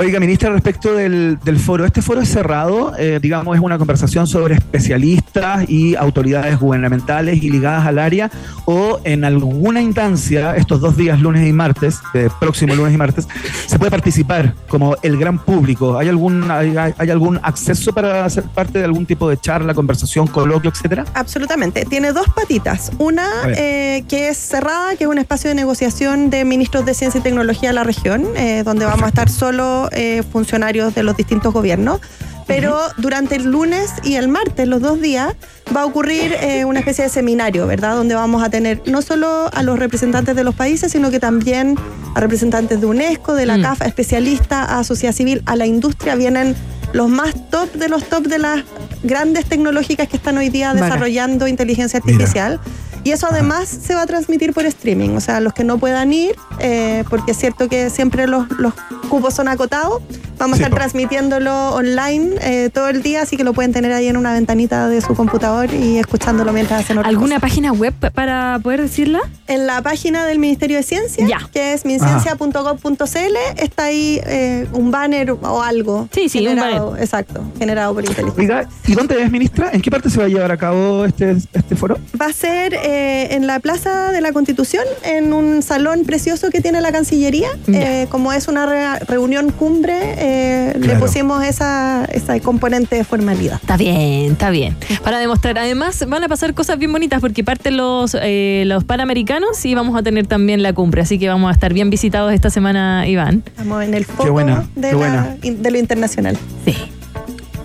[0.00, 4.28] Oiga, ministra, respecto del, del foro, este foro es cerrado, eh, digamos, es una conversación
[4.28, 8.30] sobre especialistas y autoridades gubernamentales y ligadas al área,
[8.64, 13.26] o en alguna instancia, estos dos días, lunes y martes, eh, próximo lunes y martes,
[13.66, 15.98] se puede participar como el gran público.
[15.98, 19.74] ¿Hay algún, hay, hay- hay algún acceso para ser parte de algún tipo de charla,
[19.74, 21.04] conversación, coloquio, etcétera?
[21.14, 21.84] Absolutamente.
[21.84, 22.90] Tiene dos patitas.
[22.98, 23.26] Una
[23.56, 27.22] eh, que es cerrada, que es un espacio de negociación de ministros de ciencia y
[27.22, 31.52] tecnología de la región, eh, donde vamos a estar solo eh, funcionarios de los distintos
[31.52, 32.00] gobiernos.
[32.48, 35.34] Pero durante el lunes y el martes, los dos días,
[35.76, 37.94] va a ocurrir eh, una especie de seminario, ¿verdad?
[37.94, 41.78] Donde vamos a tener no solo a los representantes de los países, sino que también
[42.14, 43.62] a representantes de UNESCO, de la Mm.
[43.62, 46.14] CAF, especialistas, a sociedad civil, a la industria.
[46.14, 46.56] Vienen
[46.94, 48.62] los más top de los top de las
[49.02, 52.60] grandes tecnológicas que están hoy día desarrollando inteligencia artificial.
[53.04, 55.10] Y eso además se va a transmitir por streaming.
[55.10, 58.74] O sea, los que no puedan ir, eh, porque es cierto que siempre los, los
[59.08, 60.02] cupos son acotados,
[60.38, 60.76] vamos Sí, a estar po.
[60.76, 64.88] transmitiéndolo online eh, todo el día, así que lo pueden tener ahí en una ventanita
[64.88, 67.40] de su computador y escuchándolo mientras hacen otra ¿Alguna cosa.
[67.40, 69.20] página web para poder decirla?
[69.46, 75.30] En la página del Ministerio de Ciencia, que es minciencia.gov.cl, está ahí eh, un banner
[75.32, 76.08] o algo.
[76.12, 78.42] Sí, sí, un generado, Exacto, generado por inteligencia.
[78.42, 79.70] Oiga, ¿y dónde es, ministra?
[79.72, 81.98] ¿En qué parte se va a llevar a cabo este, este foro?
[82.20, 86.60] Va a ser eh, en la Plaza de la Constitución, en un salón precioso que
[86.60, 87.48] tiene la Cancillería.
[87.68, 93.56] Eh, como es una re- reunión cumbre, eh, le pusimos esa, esa componente de formalidad.
[93.60, 94.76] Está bien, está bien.
[95.04, 95.58] Para demostrar.
[95.58, 99.96] Además, van a pasar cosas bien bonitas porque parten los, eh, los panamericanos y vamos
[99.98, 101.02] a tener también la cumbre.
[101.02, 103.42] Así que vamos a estar bien visitados esta semana, Iván.
[103.46, 104.38] Estamos en el foco
[104.74, 106.36] de, de lo internacional.
[106.64, 106.74] Sí.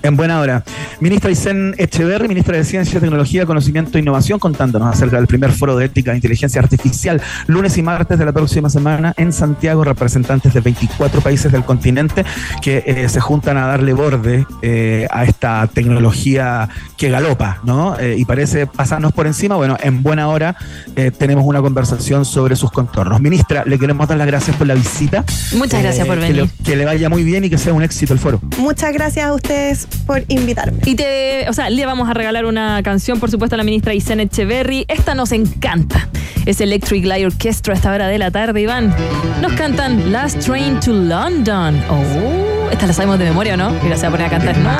[0.03, 0.63] En buena hora.
[0.99, 5.77] Ministra Isen Echeverri, ministra de Ciencia, Tecnología, Conocimiento e Innovación, contándonos acerca del primer foro
[5.77, 10.53] de ética e inteligencia artificial, lunes y martes de la próxima semana en Santiago, representantes
[10.53, 12.25] de 24 países del continente
[12.61, 17.97] que eh, se juntan a darle borde eh, a esta tecnología que galopa, ¿no?
[17.97, 19.55] Eh, y parece pasarnos por encima.
[19.55, 20.55] Bueno, en buena hora
[20.97, 23.21] eh, tenemos una conversación sobre sus contornos.
[23.21, 25.23] Ministra, le queremos dar las gracias por la visita.
[25.55, 26.43] Muchas gracias por que venir.
[26.43, 28.41] le- que le vaya muy bien y que sea un éxito el foro.
[28.57, 30.79] Muchas gracias a ustedes por invitarme.
[30.85, 33.93] Y te, o sea, le vamos a regalar una canción, por supuesto, a la ministra
[33.93, 34.85] Isene Echeverry.
[34.87, 36.09] Esta nos encanta.
[36.45, 38.93] Es Electric Light Orchestra a esta hora de la tarde, Iván.
[39.41, 41.81] Nos cantan Last Train to London.
[41.89, 43.69] Oh, esta la sabemos de memoria, ¿o no?
[43.81, 44.57] Mira, se va a poner a cantar.
[44.57, 44.71] No.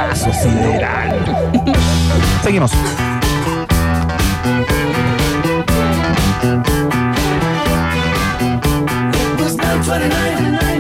[2.44, 2.72] Seguimos.
[9.36, 10.73] It was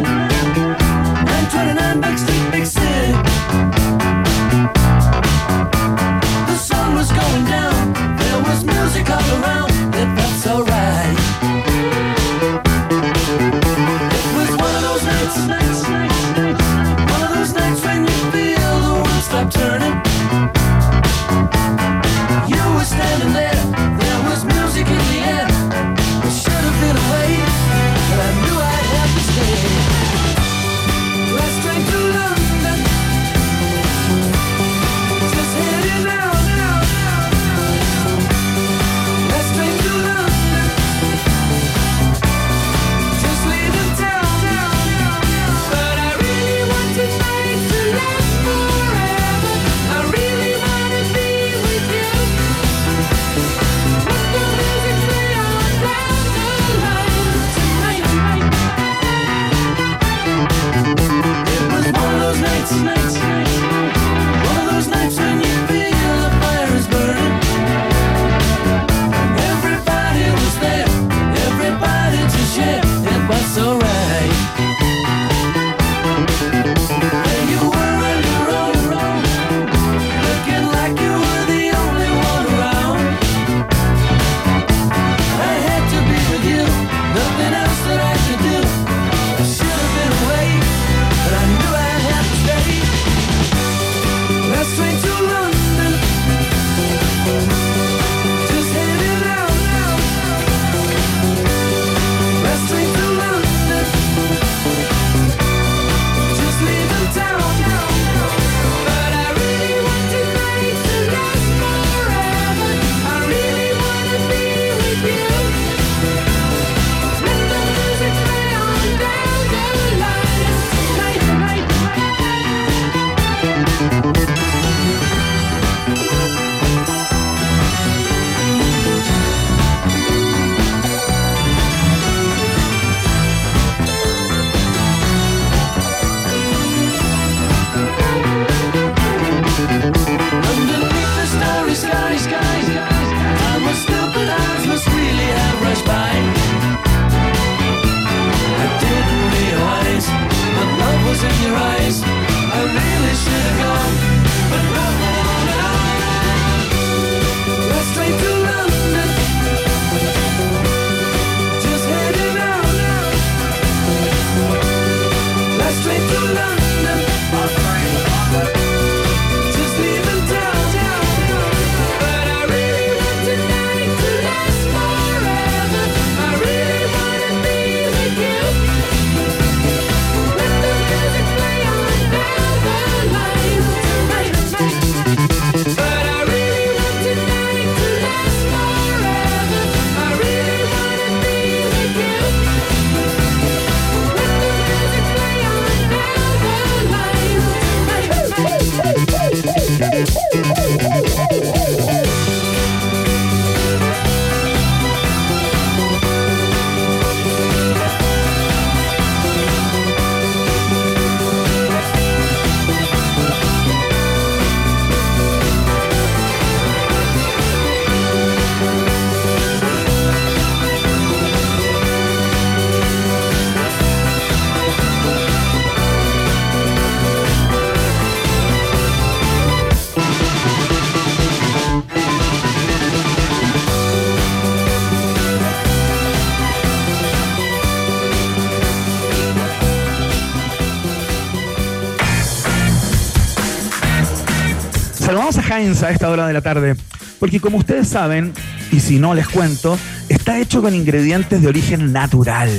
[245.63, 246.75] Saludamos a esta hora de la tarde,
[247.19, 248.33] porque como ustedes saben,
[248.71, 252.49] y si no les cuento, está hecho con ingredientes de origen natural.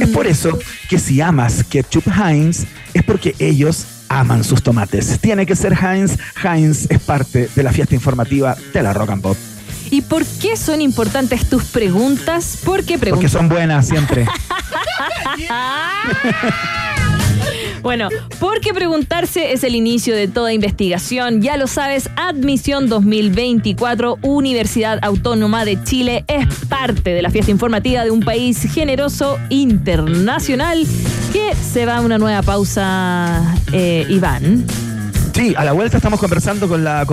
[0.00, 2.64] Es por eso que si amas ketchup Heinz,
[2.94, 5.18] es porque ellos aman sus tomates.
[5.20, 6.16] Tiene que ser Heinz.
[6.42, 9.36] Heinz es parte de la fiesta informativa de la Rock and Pop.
[9.90, 12.58] ¿Y por qué son importantes tus preguntas?
[12.64, 13.32] ¿Por qué Porque preguntas?
[13.32, 14.26] son buenas siempre.
[17.82, 21.40] Bueno, porque preguntarse es el inicio de toda investigación.
[21.40, 28.04] Ya lo sabes, Admisión 2024, Universidad Autónoma de Chile, es parte de la fiesta informativa
[28.04, 30.86] de un país generoso internacional
[31.32, 34.66] que se va a una nueva pausa, eh, Iván.
[35.32, 37.06] Sí, a la vuelta estamos conversando con la